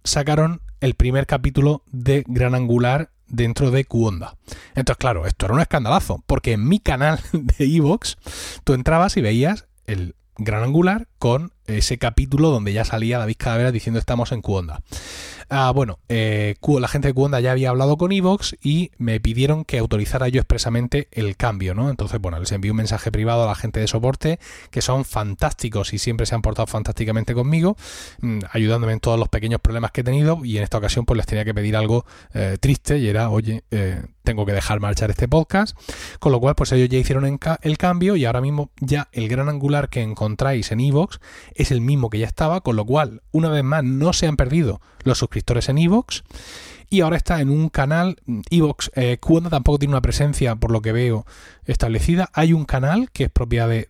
sacaron 0.04 0.62
el 0.82 0.96
primer 0.96 1.26
capítulo 1.26 1.84
de 1.92 2.24
Gran 2.28 2.56
Angular 2.56 3.12
dentro 3.28 3.72
de 3.72 3.86
Qonda. 3.86 4.36
Entonces, 4.76 4.98
claro, 4.98 5.26
esto 5.26 5.46
era 5.46 5.56
un 5.56 5.62
escandalazo, 5.62 6.24
porque 6.28 6.54
en 6.54 6.68
mi 6.68 6.80
canal 6.80 7.20
de 7.34 7.66
Evox 7.66 8.18
tú 8.64 8.74
entrabas 8.74 9.18
y 9.18 9.22
veías 9.22 9.68
el 9.86 10.16
Gran 10.38 10.64
Angular 10.64 11.08
con 11.20 11.54
ese 11.68 11.98
capítulo 11.98 12.50
donde 12.50 12.74
ya 12.74 12.86
salía 12.86 13.20
David 13.20 13.36
Calavera 13.38 13.72
diciendo 13.72 14.00
estamos 14.00 14.32
en 14.32 14.42
Qonda. 14.42 14.82
Ah, 15.50 15.72
bueno, 15.72 16.00
eh, 16.10 16.56
la 16.80 16.88
gente 16.88 17.10
de 17.10 17.14
Cuonda 17.14 17.40
ya 17.40 17.52
había 17.52 17.70
hablado 17.70 17.98
con 17.98 18.12
Evox 18.12 18.56
y 18.62 18.92
me 18.98 19.20
pidieron 19.20 19.66
que 19.66 19.80
autorizara 19.80 20.28
yo 20.28 20.40
expresamente 20.40 21.08
el 21.12 21.36
cambio, 21.38 21.74
¿no? 21.74 21.90
Entonces, 21.90 22.20
bueno, 22.20 22.40
les 22.40 22.52
envío 22.52 22.72
un 22.72 22.78
mensaje 22.78 23.12
privado 23.12 23.44
a 23.44 23.48
la 23.48 23.56
gente 23.56 23.80
de 23.80 23.88
soporte 23.88 24.40
que 24.72 24.82
son 24.82 25.06
fantásticos 25.06 25.94
y 25.94 26.00
siempre 26.00 26.26
se 26.26 26.36
han 26.36 26.42
portado 26.42 26.68
fantásticamente 26.68 27.34
conmigo, 27.34 27.78
mm, 28.22 28.40
ayudándome 28.52 28.94
en 28.94 29.00
todos 29.00 29.20
los 29.20 29.30
pequeños 29.30 29.62
problemas 29.62 29.92
que 29.92 30.02
he 30.02 30.04
tenido 30.04 30.44
y 30.44 30.58
en 30.58 30.64
esta 30.64 30.78
ocasión 30.78 31.06
pues 31.06 31.18
les 31.18 31.26
tenía 31.26 31.46
que 31.46 31.54
pedir 31.54 31.76
algo 31.76 32.06
eh, 32.34 32.58
triste 32.60 32.98
y 32.98 33.08
era, 33.08 33.30
oye, 33.30 33.64
eh, 33.72 34.02
tengo 34.24 34.46
que 34.46 34.54
dejar 34.54 34.80
marchar 34.80 35.10
este 35.12 35.28
podcast, 35.28 35.78
con 36.20 36.32
lo 36.32 36.40
cual 36.40 36.56
pues 36.56 36.72
ellos 36.72 36.90
ya 36.90 36.98
hicieron 36.98 37.40
el 37.62 37.78
cambio 37.78 38.16
y 38.16 38.26
ahora 38.26 38.42
mismo 38.42 38.72
ya 38.80 39.10
el 39.12 39.28
gran 39.28 39.50
angular 39.50 39.90
que 39.90 40.02
encontráis 40.02 40.72
en 40.72 40.80
Evox 40.80 41.20
es 41.54 41.72
el 41.72 41.82
mismo 41.82 42.10
que 42.10 42.20
ya 42.20 42.28
estaba, 42.28 42.62
con 42.62 42.76
lo 42.76 42.86
cual 42.86 43.22
una 43.32 43.50
vez 43.50 43.64
más 43.64 43.84
no 43.84 44.14
se 44.14 44.28
han 44.28 44.38
perdido 44.38 44.82
los 45.04 45.18
suscriptores 45.18 45.43
en 45.48 45.78
Evox 45.78 46.24
y 46.94 47.02
ahora 47.02 47.18
está 47.18 47.42
en 47.42 47.50
un 47.50 47.70
canal, 47.70 48.18
Evox, 48.52 48.92
eh, 48.94 49.18
tampoco 49.50 49.80
tiene 49.80 49.94
una 49.94 50.02
presencia, 50.02 50.56
por 50.56 50.70
lo 50.70 50.84
que 50.84 50.92
veo, 50.92 51.26
establecida. 51.66 52.30
Hay 52.34 52.54
un 52.54 52.66
canal 52.66 53.10
que 53.10 53.24
es 53.24 53.30
propiedad 53.32 53.68
de, 53.68 53.88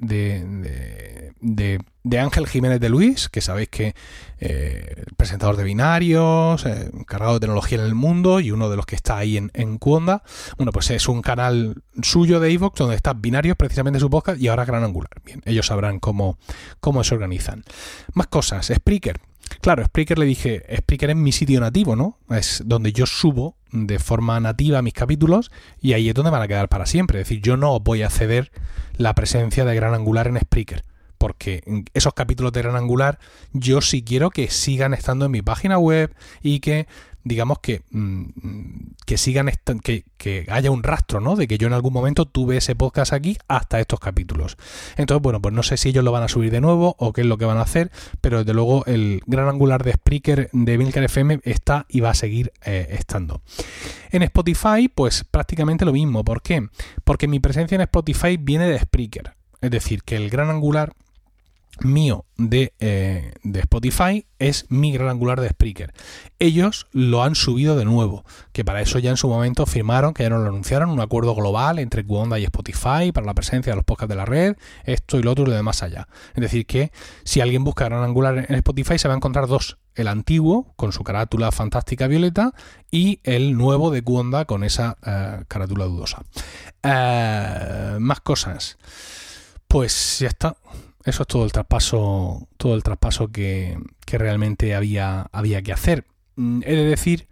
de, 1.42 2.20
Ángel 2.20 2.48
Jiménez 2.48 2.80
de 2.80 2.88
Luis, 2.88 3.28
que 3.28 3.42
sabéis 3.42 3.68
que 3.68 3.94
eh, 4.40 5.04
presentador 5.18 5.58
de 5.58 5.66
binarios, 5.66 6.66
eh, 6.66 6.92
encargado 6.94 7.34
de 7.34 7.42
tecnología 7.42 7.80
en 7.80 7.84
el 7.84 7.94
mundo 7.94 8.40
y 8.40 8.52
uno 8.52 8.70
de 8.70 8.78
los 8.78 8.86
que 8.86 8.96
está 8.96 9.18
ahí 9.18 9.36
en, 9.36 9.52
en. 9.54 9.80
Bueno, 9.84 10.72
pues 10.72 10.90
es 10.90 11.10
un 11.10 11.22
canal 11.22 11.84
suyo 12.02 12.40
de 12.40 12.54
Evox 12.54 12.80
donde 12.80 12.96
está 12.96 13.12
binarios, 13.12 13.58
precisamente 13.58 14.00
su 14.00 14.10
podcast, 14.10 14.40
y 14.40 14.48
ahora 14.48 14.64
Gran 14.64 14.86
Angular. 14.86 15.12
Bien, 15.26 15.42
ellos 15.44 15.68
sabrán 15.68 16.00
cómo, 16.00 16.38
cómo 16.80 17.04
se 17.04 17.16
organizan. 17.16 17.66
Más 18.14 18.28
cosas, 18.28 18.72
Spreaker. 18.74 19.20
Claro, 19.62 19.86
Spreaker 19.86 20.20
le 20.20 20.26
dije, 20.26 20.64
Spreaker 20.78 21.12
es 21.12 21.16
mi 21.16 21.32
sitio 21.32 21.60
nativo, 21.60 21.96
¿no? 21.96 22.18
Es 22.30 22.64
donde 22.66 22.94
yo 22.94 23.06
subo 23.06 23.56
de 23.72 24.00
forma 24.00 24.40
nativa 24.40 24.82
mis 24.82 24.94
capítulos 24.94 25.52
y 25.82 25.94
ahí 25.94 26.10
es 26.10 26.16
donde 26.16 26.32
van 26.32 26.42
a 26.42 26.48
quedar 26.48 26.70
para 26.70 26.86
siempre. 26.86 27.22
Es 27.22 27.28
decir, 27.28 27.42
yo 27.42 27.58
no 27.58 27.80
voy 27.80 28.04
a 28.04 28.10
ceder 28.10 28.52
la 28.98 29.16
presencia 29.16 29.66
de 29.66 29.76
Gran 29.76 29.94
Angular 29.94 30.28
en 30.28 30.40
Spreaker 30.40 30.84
porque 31.24 31.64
esos 31.94 32.14
capítulos 32.14 32.52
de 32.52 32.62
Gran 32.62 32.76
Angular 32.76 33.18
yo 33.54 33.80
sí 33.80 34.04
quiero 34.04 34.30
que 34.30 34.50
sigan 34.50 34.94
estando 34.94 35.24
en 35.24 35.32
mi 35.32 35.42
página 35.42 35.78
web 35.78 36.14
y 36.42 36.60
que 36.60 36.86
digamos 37.24 37.60
que, 37.60 37.82
mm, 37.92 38.24
que 39.06 39.18
sigan, 39.18 39.50
que, 39.84 40.06
que, 40.18 40.46
haya 40.50 40.72
un 40.72 40.84
rastro, 40.84 41.20
¿no? 41.20 41.36
De 41.36 41.48
que 41.48 41.58
yo 41.58 41.68
en 41.68 41.74
algún 41.74 41.94
momento 41.94 42.26
tuve 42.26 42.58
ese 42.58 42.76
podcast 42.76 43.14
aquí 43.14 43.38
hasta 43.48 43.80
estos 43.80 44.00
capítulos. 44.00 44.58
Entonces, 44.98 45.22
bueno, 45.22 45.42
pues 45.42 45.54
no 45.54 45.64
sé 45.64 45.78
si 45.78 45.90
ellos 45.90 46.04
lo 46.04 46.12
van 46.12 46.24
a 46.24 46.28
subir 46.28 46.52
de 46.52 46.62
nuevo 46.62 46.96
o 47.00 47.14
qué 47.14 47.22
es 47.22 47.28
lo 47.28 47.38
que 47.38 47.46
van 47.46 47.58
a 47.58 47.62
hacer, 47.62 47.92
pero 48.22 48.40
desde 48.40 48.54
luego 48.54 48.86
el 48.86 49.22
gran 49.26 49.48
angular 49.48 49.84
de 49.84 49.94
Spreaker 49.94 50.50
de 50.52 50.78
Milcar 50.78 51.04
FM 51.04 51.40
está 51.44 51.86
y 51.90 52.02
va 52.02 52.12
a 52.12 52.16
seguir 52.16 52.52
eh, 52.66 52.88
estando. 52.92 53.42
En 54.12 54.24
Spotify, 54.24 54.90
pues 54.94 55.24
prácticamente 55.24 55.86
lo 55.86 55.94
mismo. 55.94 56.24
¿Por 56.24 56.42
qué? 56.42 56.68
Porque 57.04 57.28
mi 57.28 57.40
presencia 57.40 57.76
en 57.76 57.82
Spotify 57.82 58.38
viene 58.38 58.68
de 58.68 58.80
Spreaker. 58.80 59.34
Es 59.62 59.72
decir, 59.72 60.04
que 60.04 60.18
el 60.18 60.30
gran 60.30 60.50
angular 60.50 60.94
mío 61.82 62.26
eh, 62.52 63.34
de, 63.44 63.60
Spotify 63.60 64.26
es 64.40 64.66
mi 64.70 64.92
gran 64.92 65.10
angular 65.10 65.40
de 65.40 65.50
Spreaker. 65.50 65.94
Ellos 66.40 66.88
lo 66.92 67.24
han 67.24 67.36
subido 67.36 67.76
de 67.76 67.86
nuevo, 67.86 68.26
que 68.52 68.66
para 68.66 68.82
eso 68.82 69.00
ya 69.00 69.10
en 69.10 69.18
su 69.18 69.28
momento 69.28 69.66
firmaron, 69.66 70.14
que 70.14 70.24
ya 70.24 70.30
no 70.30 70.40
lo 70.40 70.50
anunciaron, 70.50 70.90
un 70.90 71.00
acuerdo 71.00 71.36
global 71.36 71.80
entre 71.80 72.06
Cuonda 72.06 72.40
y 72.40 72.44
Spotify 72.44 73.12
para 73.14 73.26
la 73.26 73.34
presencia 73.34 73.72
de 73.72 73.76
los 73.78 73.86
podcasts 73.86 74.10
de 74.10 74.16
la 74.16 74.26
red, 74.26 74.56
esto 74.84 75.20
y 75.20 75.24
lo 75.24 75.32
otro 75.32 75.46
y 75.46 75.48
lo 75.48 75.56
demás 75.56 75.84
allá. 75.84 76.08
Es 76.36 76.42
decir, 76.42 76.66
que 76.66 76.92
si 77.24 77.42
alguien 77.42 77.64
busca 77.64 77.86
gran 77.86 78.04
angular 78.04 78.46
en 78.50 78.56
Spotify 78.56 78.98
se 78.98 79.08
va 79.08 79.14
a 79.14 79.18
encontrar 79.18 79.48
dos, 79.48 79.78
el 79.96 80.08
antiguo 80.08 80.74
con 80.76 80.92
su 80.92 81.04
carátula 81.04 81.52
fantástica 81.52 82.08
violeta 82.08 82.54
y 82.92 83.20
el 83.24 83.56
nuevo 83.56 83.92
de 83.92 84.02
Cuonda 84.02 84.46
con 84.46 84.64
esa 84.64 84.98
eh, 85.06 85.44
carátula 85.48 85.86
dudosa. 85.86 86.24
Eh, 86.82 87.98
más 88.00 88.20
cosas. 88.22 88.78
Pues 89.68 90.20
ya 90.20 90.28
está 90.28 90.56
eso 91.06 91.24
es 91.24 91.28
todo 91.28 91.46
el 91.46 91.52
traspaso, 91.52 92.48
todo 92.58 92.76
el 92.76 92.84
traspaso 92.84 93.30
que, 93.30 93.78
realmente 94.08 94.76
había, 94.76 95.28
había 95.32 95.62
que 95.62 95.74
hacer. 95.74 96.06
Mm, 96.36 96.62
he 96.66 96.76
de 96.76 96.86
decir 96.86 97.28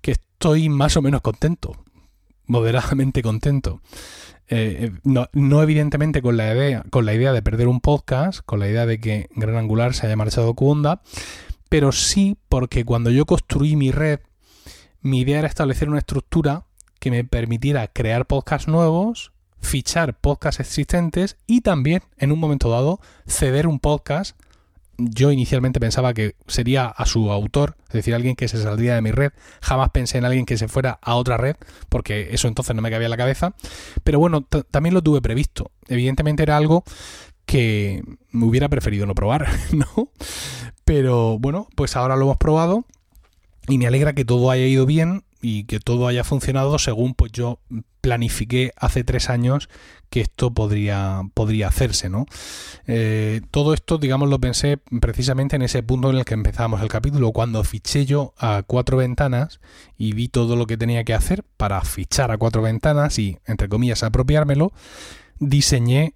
que 0.00 0.12
estoy 0.12 0.68
más 0.68 0.96
o 0.96 1.02
menos 1.02 1.20
contento, 1.20 1.76
moderadamente 2.46 3.22
contento. 3.22 3.80
Eh, 4.48 4.90
eh, 4.92 5.26
no, 5.32 5.62
evidentemente 5.62 6.20
con 6.22 6.36
la 6.36 6.52
idea, 6.54 6.84
con 6.90 7.06
la 7.06 7.14
idea 7.14 7.32
de 7.32 7.42
perder 7.42 7.68
un 7.68 7.80
podcast, 7.80 8.40
con 8.44 8.58
la 8.58 8.68
idea 8.68 8.86
de 8.86 9.00
que 9.00 9.28
Gran 9.34 9.56
Angular 9.56 9.94
se 9.94 10.06
haya 10.06 10.16
marchado 10.16 10.54
Cuonda, 10.54 11.02
pero 11.68 11.92
sí 11.92 12.36
porque 12.48 12.84
cuando 12.84 13.10
yo 13.10 13.26
construí 13.26 13.76
mi 13.76 13.90
red, 13.90 14.20
mi 15.00 15.20
idea 15.20 15.38
era 15.38 15.48
establecer 15.48 15.88
una 15.88 15.98
estructura 15.98 16.66
que 16.98 17.10
me 17.10 17.24
permitiera 17.24 17.86
crear 17.88 18.26
podcasts 18.26 18.68
nuevos 18.68 19.33
fichar 19.64 20.14
podcasts 20.14 20.60
existentes 20.60 21.36
y 21.46 21.62
también, 21.62 22.02
en 22.18 22.32
un 22.32 22.38
momento 22.38 22.70
dado, 22.70 23.00
ceder 23.26 23.66
un 23.66 23.80
podcast. 23.80 24.36
Yo 24.96 25.32
inicialmente 25.32 25.80
pensaba 25.80 26.14
que 26.14 26.36
sería 26.46 26.86
a 26.86 27.04
su 27.06 27.32
autor, 27.32 27.76
es 27.88 27.94
decir, 27.94 28.14
alguien 28.14 28.36
que 28.36 28.46
se 28.46 28.62
saldría 28.62 28.94
de 28.94 29.02
mi 29.02 29.10
red. 29.10 29.32
Jamás 29.60 29.90
pensé 29.90 30.18
en 30.18 30.24
alguien 30.24 30.46
que 30.46 30.56
se 30.56 30.68
fuera 30.68 31.00
a 31.02 31.16
otra 31.16 31.36
red, 31.36 31.56
porque 31.88 32.28
eso 32.30 32.46
entonces 32.46 32.76
no 32.76 32.82
me 32.82 32.90
cabía 32.90 33.06
en 33.06 33.10
la 33.10 33.16
cabeza. 33.16 33.54
Pero 34.04 34.20
bueno, 34.20 34.42
también 34.70 34.94
lo 34.94 35.02
tuve 35.02 35.20
previsto. 35.20 35.72
Evidentemente 35.88 36.44
era 36.44 36.56
algo 36.56 36.84
que 37.44 38.02
me 38.30 38.46
hubiera 38.46 38.68
preferido 38.68 39.06
no 39.06 39.14
probar, 39.14 39.48
¿no? 39.72 40.10
Pero 40.84 41.38
bueno, 41.40 41.66
pues 41.74 41.96
ahora 41.96 42.14
lo 42.14 42.26
hemos 42.26 42.36
probado 42.36 42.84
y 43.66 43.78
me 43.78 43.86
alegra 43.86 44.12
que 44.12 44.24
todo 44.24 44.50
haya 44.50 44.66
ido 44.66 44.86
bien 44.86 45.24
y 45.44 45.64
que 45.64 45.78
todo 45.78 46.08
haya 46.08 46.24
funcionado 46.24 46.78
según 46.78 47.12
pues 47.12 47.30
yo 47.30 47.60
planifiqué 48.00 48.72
hace 48.76 49.04
tres 49.04 49.28
años 49.28 49.68
que 50.08 50.22
esto 50.22 50.54
podría, 50.54 51.20
podría 51.34 51.68
hacerse, 51.68 52.08
¿no? 52.08 52.24
Eh, 52.86 53.42
todo 53.50 53.74
esto, 53.74 53.98
digamos, 53.98 54.30
lo 54.30 54.38
pensé 54.38 54.78
precisamente 55.02 55.56
en 55.56 55.62
ese 55.62 55.82
punto 55.82 56.08
en 56.08 56.16
el 56.16 56.24
que 56.24 56.32
empezamos 56.32 56.80
el 56.80 56.88
capítulo, 56.88 57.32
cuando 57.32 57.62
fiché 57.62 58.06
yo 58.06 58.32
a 58.38 58.62
cuatro 58.66 58.96
ventanas 58.96 59.60
y 59.98 60.14
vi 60.14 60.28
todo 60.28 60.56
lo 60.56 60.66
que 60.66 60.78
tenía 60.78 61.04
que 61.04 61.12
hacer 61.12 61.44
para 61.58 61.82
fichar 61.82 62.30
a 62.30 62.38
cuatro 62.38 62.62
ventanas 62.62 63.18
y, 63.18 63.36
entre 63.44 63.68
comillas, 63.68 64.02
apropiármelo, 64.02 64.72
diseñé 65.40 66.14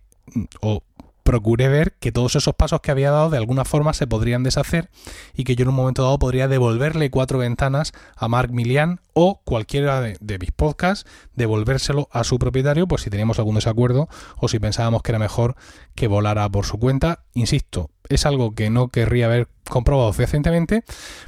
o 0.62 0.82
procuré 1.28 1.68
ver 1.68 1.92
que 2.00 2.10
todos 2.10 2.36
esos 2.36 2.54
pasos 2.54 2.80
que 2.80 2.90
había 2.90 3.10
dado 3.10 3.28
de 3.28 3.36
alguna 3.36 3.66
forma 3.66 3.92
se 3.92 4.06
podrían 4.06 4.44
deshacer 4.44 4.88
y 5.34 5.44
que 5.44 5.56
yo 5.56 5.64
en 5.64 5.68
un 5.68 5.74
momento 5.74 6.02
dado 6.02 6.18
podría 6.18 6.48
devolverle 6.48 7.10
cuatro 7.10 7.36
ventanas 7.36 7.92
a 8.16 8.28
Mark 8.28 8.50
Milian 8.50 9.00
o 9.12 9.42
cualquiera 9.44 10.00
de, 10.00 10.38
mis 10.38 10.52
podcasts, 10.52 11.04
devolvérselo 11.34 12.08
a 12.12 12.24
su 12.24 12.38
propietario, 12.38 12.88
pues 12.88 13.02
si 13.02 13.10
teníamos 13.10 13.38
algún 13.38 13.56
desacuerdo 13.56 14.08
o 14.38 14.48
si 14.48 14.58
pensábamos 14.58 15.02
que 15.02 15.12
era 15.12 15.18
mejor 15.18 15.54
que 15.94 16.06
volara 16.06 16.48
por 16.48 16.64
su 16.64 16.78
cuenta. 16.78 17.24
Insisto, 17.34 17.90
es 18.08 18.24
algo 18.24 18.54
que 18.54 18.70
no 18.70 18.88
querría 18.88 19.26
haber 19.26 19.48
comprobado 19.68 20.10
recientemente, 20.12 20.82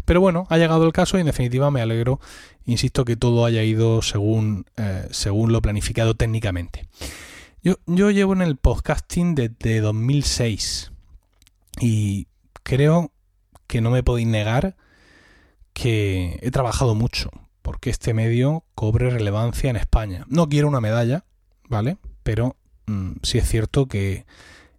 pero 0.06 0.22
bueno, 0.22 0.46
ha 0.48 0.56
llegado 0.56 0.86
el 0.86 0.94
caso 0.94 1.18
y 1.18 1.20
en 1.20 1.26
definitiva 1.26 1.70
me 1.70 1.82
alegro, 1.82 2.20
insisto, 2.64 3.04
que 3.04 3.16
todo 3.16 3.44
haya 3.44 3.62
ido 3.64 4.00
según, 4.00 4.64
eh, 4.78 5.06
según 5.10 5.52
lo 5.52 5.60
planificado 5.60 6.14
técnicamente. 6.14 6.88
Yo, 7.62 7.76
llevo 8.10 8.32
en 8.32 8.40
el 8.40 8.56
podcasting 8.56 9.34
desde 9.34 9.80
2006 9.80 10.92
y 11.78 12.26
creo 12.62 13.12
que 13.66 13.82
no 13.82 13.90
me 13.90 14.02
podéis 14.02 14.28
negar 14.28 14.76
que 15.74 16.38
he 16.40 16.50
trabajado 16.50 16.94
mucho 16.94 17.28
porque 17.60 17.90
este 17.90 18.14
medio 18.14 18.64
cobre 18.74 19.10
relevancia 19.10 19.68
en 19.68 19.76
España. 19.76 20.24
No 20.28 20.48
quiero 20.48 20.68
una 20.68 20.80
medalla, 20.80 21.26
¿vale? 21.68 21.98
Pero 22.22 22.56
mm, 22.86 23.16
sí 23.22 23.36
es 23.36 23.46
cierto 23.46 23.86
que 23.88 24.24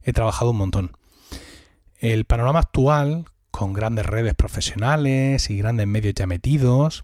he 0.02 0.12
trabajado 0.12 0.50
un 0.50 0.58
montón. 0.58 0.92
El 2.00 2.26
panorama 2.26 2.62
actual, 2.62 3.26
con 3.52 3.74
grandes 3.74 4.08
redes 4.08 4.34
profesionales 4.34 5.52
y 5.52 5.58
grandes 5.60 5.86
medios 5.86 6.16
ya 6.16 6.26
metidos, 6.26 7.04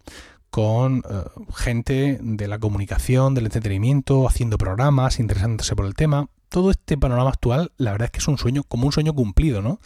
con 0.49 1.03
eh, 1.09 1.23
gente 1.55 2.19
de 2.21 2.47
la 2.47 2.59
comunicación, 2.59 3.33
del 3.33 3.45
entretenimiento, 3.45 4.27
haciendo 4.27 4.57
programas, 4.57 5.19
interesándose 5.19 5.75
por 5.75 5.85
el 5.85 5.93
tema. 5.93 6.29
Todo 6.49 6.71
este 6.71 6.97
panorama 6.97 7.29
actual, 7.29 7.71
la 7.77 7.91
verdad 7.91 8.05
es 8.05 8.11
que 8.11 8.19
es 8.19 8.27
un 8.27 8.37
sueño, 8.37 8.63
como 8.63 8.85
un 8.85 8.91
sueño 8.93 9.13
cumplido, 9.13 9.61
¿no? 9.61 9.79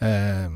Eh, 0.00 0.48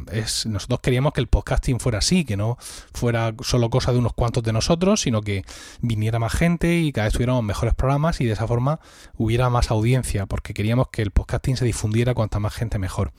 nosotros 0.46 0.80
queríamos 0.80 1.12
que 1.12 1.20
el 1.20 1.28
podcasting 1.28 1.80
fuera 1.80 1.98
así, 1.98 2.24
que 2.24 2.36
no 2.36 2.58
fuera 2.92 3.34
solo 3.40 3.70
cosa 3.70 3.92
de 3.92 3.98
unos 3.98 4.12
cuantos 4.12 4.42
de 4.42 4.52
nosotros, 4.52 5.00
sino 5.00 5.22
que 5.22 5.44
viniera 5.80 6.18
más 6.18 6.32
gente 6.32 6.78
y 6.78 6.92
cada 6.92 7.06
vez 7.06 7.14
tuviéramos 7.14 7.44
mejores 7.44 7.74
programas 7.74 8.20
y 8.20 8.26
de 8.26 8.32
esa 8.32 8.46
forma 8.46 8.80
hubiera 9.16 9.48
más 9.48 9.70
audiencia, 9.70 10.26
porque 10.26 10.54
queríamos 10.54 10.88
que 10.88 11.02
el 11.02 11.12
podcasting 11.12 11.56
se 11.56 11.64
difundiera 11.64 12.14
cuanta 12.14 12.40
más 12.40 12.54
gente 12.54 12.78
mejor. 12.78 13.12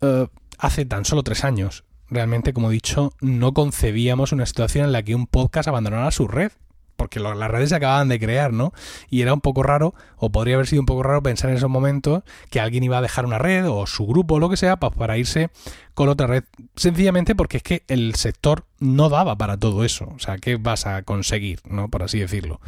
Eh, 0.00 0.26
hace 0.58 0.84
tan 0.84 1.04
solo 1.04 1.22
tres 1.22 1.44
años 1.44 1.84
realmente, 2.10 2.52
como 2.52 2.70
he 2.70 2.74
dicho, 2.74 3.12
no 3.20 3.54
concebíamos 3.54 4.32
una 4.32 4.46
situación 4.46 4.86
en 4.86 4.92
la 4.92 5.02
que 5.02 5.14
un 5.14 5.26
podcast 5.26 5.68
abandonara 5.68 6.10
su 6.10 6.28
red. 6.28 6.52
Porque 6.96 7.20
las 7.20 7.48
redes 7.48 7.68
se 7.68 7.76
acababan 7.76 8.08
de 8.08 8.18
crear, 8.18 8.52
¿no? 8.52 8.72
Y 9.08 9.22
era 9.22 9.32
un 9.32 9.40
poco 9.40 9.62
raro, 9.62 9.94
o 10.16 10.32
podría 10.32 10.56
haber 10.56 10.66
sido 10.66 10.82
un 10.82 10.86
poco 10.86 11.04
raro 11.04 11.22
pensar 11.22 11.48
en 11.48 11.56
esos 11.56 11.70
momentos 11.70 12.24
que 12.50 12.58
alguien 12.58 12.82
iba 12.82 12.98
a 12.98 13.00
dejar 13.00 13.24
una 13.24 13.38
red 13.38 13.70
o 13.70 13.86
su 13.86 14.04
grupo 14.04 14.34
o 14.34 14.38
lo 14.40 14.50
que 14.50 14.56
sea 14.56 14.80
pues, 14.80 14.92
para 14.94 15.16
irse 15.16 15.50
con 15.94 16.08
otra 16.08 16.26
red. 16.26 16.42
Sencillamente 16.74 17.36
porque 17.36 17.58
es 17.58 17.62
que 17.62 17.84
el 17.86 18.16
sector 18.16 18.64
no 18.80 19.10
daba 19.10 19.38
para 19.38 19.56
todo 19.56 19.84
eso. 19.84 20.12
O 20.16 20.18
sea, 20.18 20.38
¿qué 20.38 20.56
vas 20.56 20.86
a 20.86 21.04
conseguir, 21.04 21.60
¿no? 21.70 21.88
Por 21.88 22.02
así 22.02 22.18
decirlo. 22.18 22.60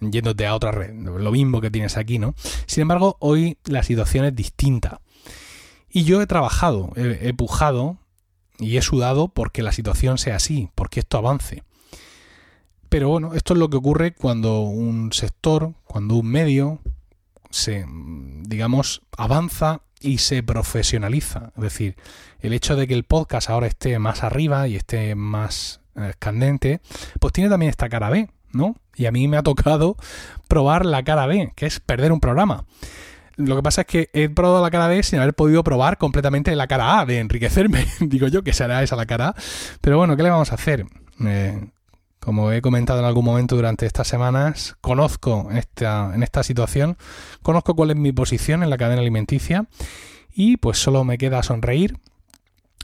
Yéndote 0.00 0.46
a 0.46 0.54
otra 0.54 0.72
red. 0.72 0.92
Lo 0.94 1.32
mismo 1.32 1.62
que 1.62 1.70
tienes 1.70 1.96
aquí, 1.96 2.18
¿no? 2.18 2.34
Sin 2.66 2.82
embargo, 2.82 3.16
hoy 3.18 3.56
la 3.64 3.82
situación 3.82 4.26
es 4.26 4.36
distinta. 4.36 5.00
Y 5.88 6.04
yo 6.04 6.20
he 6.20 6.26
trabajado, 6.26 6.92
he, 6.96 7.28
he 7.28 7.32
pujado 7.32 7.96
y 8.60 8.76
he 8.76 8.82
sudado 8.82 9.28
porque 9.28 9.62
la 9.62 9.72
situación 9.72 10.18
sea 10.18 10.36
así, 10.36 10.70
porque 10.74 11.00
esto 11.00 11.18
avance. 11.18 11.64
Pero 12.88 13.08
bueno, 13.08 13.34
esto 13.34 13.54
es 13.54 13.58
lo 13.58 13.70
que 13.70 13.76
ocurre 13.76 14.12
cuando 14.12 14.60
un 14.60 15.12
sector, 15.12 15.74
cuando 15.84 16.16
un 16.16 16.26
medio 16.26 16.80
se, 17.50 17.86
digamos, 18.42 19.02
avanza 19.16 19.82
y 20.00 20.18
se 20.18 20.42
profesionaliza. 20.42 21.52
Es 21.56 21.62
decir, 21.62 21.96
el 22.40 22.52
hecho 22.52 22.76
de 22.76 22.86
que 22.86 22.94
el 22.94 23.04
podcast 23.04 23.50
ahora 23.50 23.66
esté 23.66 23.98
más 23.98 24.22
arriba 24.22 24.66
y 24.66 24.76
esté 24.76 25.14
más 25.14 25.80
eh, 25.96 26.14
candente, 26.18 26.80
pues 27.20 27.32
tiene 27.32 27.50
también 27.50 27.70
esta 27.70 27.88
cara 27.88 28.10
B, 28.10 28.28
¿no? 28.52 28.76
Y 28.96 29.06
a 29.06 29.12
mí 29.12 29.28
me 29.28 29.36
ha 29.36 29.42
tocado 29.42 29.96
probar 30.48 30.84
la 30.84 31.02
cara 31.04 31.26
B, 31.26 31.52
que 31.54 31.66
es 31.66 31.80
perder 31.80 32.12
un 32.12 32.20
programa. 32.20 32.64
Lo 33.40 33.56
que 33.56 33.62
pasa 33.62 33.82
es 33.82 33.86
que 33.86 34.10
he 34.12 34.28
probado 34.28 34.62
la 34.62 34.70
cara 34.70 34.88
B 34.88 35.02
sin 35.02 35.18
haber 35.18 35.34
podido 35.34 35.64
probar 35.64 35.98
completamente 35.98 36.54
la 36.54 36.66
cara 36.66 37.00
A 37.00 37.06
de 37.06 37.18
enriquecerme. 37.18 37.86
Digo 38.00 38.28
yo 38.28 38.42
que 38.42 38.52
será 38.52 38.82
esa 38.82 38.96
la 38.96 39.06
cara 39.06 39.28
A. 39.28 39.34
Pero 39.80 39.98
bueno, 39.98 40.16
¿qué 40.16 40.22
le 40.22 40.30
vamos 40.30 40.52
a 40.52 40.54
hacer? 40.54 40.86
Eh, 41.24 41.70
como 42.20 42.52
he 42.52 42.60
comentado 42.60 42.98
en 43.00 43.06
algún 43.06 43.24
momento 43.24 43.56
durante 43.56 43.86
estas 43.86 44.06
semanas, 44.06 44.76
conozco 44.80 45.48
esta, 45.52 46.14
en 46.14 46.22
esta 46.22 46.42
situación, 46.42 46.98
conozco 47.42 47.74
cuál 47.74 47.90
es 47.90 47.96
mi 47.96 48.12
posición 48.12 48.62
en 48.62 48.70
la 48.70 48.76
cadena 48.76 49.00
alimenticia 49.00 49.66
y 50.32 50.58
pues 50.58 50.78
solo 50.78 51.02
me 51.02 51.16
queda 51.16 51.42
sonreír, 51.42 51.98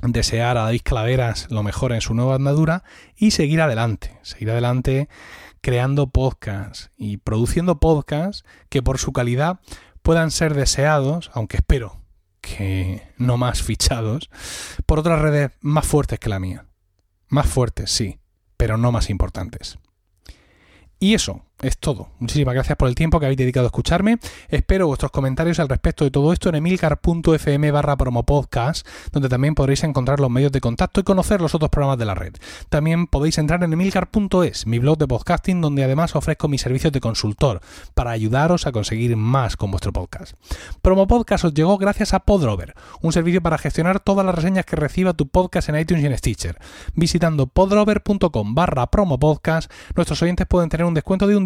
desear 0.02 0.56
a 0.56 0.62
David 0.64 0.80
Calaveras 0.84 1.50
lo 1.50 1.62
mejor 1.62 1.92
en 1.92 2.00
su 2.00 2.14
nueva 2.14 2.36
andadura 2.36 2.82
y 3.16 3.32
seguir 3.32 3.60
adelante, 3.60 4.18
seguir 4.22 4.50
adelante 4.50 5.08
creando 5.60 6.06
podcasts 6.06 6.90
y 6.96 7.16
produciendo 7.18 7.78
podcasts 7.78 8.44
que 8.68 8.82
por 8.82 8.98
su 8.98 9.12
calidad 9.12 9.60
puedan 10.06 10.30
ser 10.30 10.54
deseados, 10.54 11.32
aunque 11.34 11.56
espero 11.56 12.00
que 12.40 13.02
no 13.18 13.38
más 13.38 13.64
fichados, 13.64 14.30
por 14.86 15.00
otras 15.00 15.20
redes 15.20 15.50
más 15.60 15.84
fuertes 15.84 16.20
que 16.20 16.28
la 16.28 16.38
mía. 16.38 16.64
Más 17.26 17.48
fuertes, 17.48 17.90
sí, 17.90 18.20
pero 18.56 18.76
no 18.76 18.92
más 18.92 19.10
importantes. 19.10 19.80
Y 21.00 21.14
eso, 21.14 21.44
es 21.62 21.78
todo. 21.78 22.10
Muchísimas 22.18 22.54
gracias 22.54 22.76
por 22.76 22.88
el 22.88 22.94
tiempo 22.94 23.18
que 23.18 23.26
habéis 23.26 23.38
dedicado 23.38 23.66
a 23.66 23.68
escucharme. 23.68 24.18
Espero 24.48 24.86
vuestros 24.86 25.10
comentarios 25.10 25.58
al 25.58 25.68
respecto 25.68 26.04
de 26.04 26.10
todo 26.10 26.32
esto 26.32 26.48
en 26.50 26.56
emilcar.fm 26.56 27.70
barra 27.70 27.96
promopodcast, 27.96 28.86
donde 29.12 29.28
también 29.28 29.54
podréis 29.54 29.82
encontrar 29.84 30.20
los 30.20 30.30
medios 30.30 30.52
de 30.52 30.60
contacto 30.60 31.00
y 31.00 31.04
conocer 31.04 31.40
los 31.40 31.54
otros 31.54 31.70
programas 31.70 31.98
de 31.98 32.04
la 32.04 32.14
red. 32.14 32.34
También 32.68 33.06
podéis 33.06 33.38
entrar 33.38 33.62
en 33.64 33.72
emilcar.es, 33.72 34.66
mi 34.66 34.78
blog 34.78 34.98
de 34.98 35.08
podcasting, 35.08 35.60
donde 35.60 35.84
además 35.84 36.14
ofrezco 36.14 36.48
mis 36.48 36.60
servicios 36.60 36.92
de 36.92 37.00
consultor 37.00 37.60
para 37.94 38.10
ayudaros 38.10 38.66
a 38.66 38.72
conseguir 38.72 39.16
más 39.16 39.56
con 39.56 39.70
vuestro 39.70 39.92
podcast. 39.92 40.34
Promopodcast 40.82 41.46
os 41.46 41.54
llegó 41.54 41.78
gracias 41.78 42.12
a 42.12 42.20
Podrover, 42.20 42.74
un 43.00 43.12
servicio 43.12 43.42
para 43.42 43.56
gestionar 43.56 44.00
todas 44.00 44.26
las 44.26 44.34
reseñas 44.34 44.66
que 44.66 44.76
reciba 44.76 45.14
tu 45.14 45.28
podcast 45.28 45.70
en 45.70 45.78
iTunes 45.78 46.02
y 46.02 46.06
en 46.06 46.18
Stitcher. 46.18 46.58
Visitando 46.94 47.46
podrover.com 47.46 48.54
barra 48.54 48.86
promopodcast, 48.88 49.70
nuestros 49.94 50.20
oyentes 50.22 50.46
pueden 50.46 50.68
tener 50.68 50.84
un 50.84 50.94
descuento 50.94 51.26
de 51.26 51.45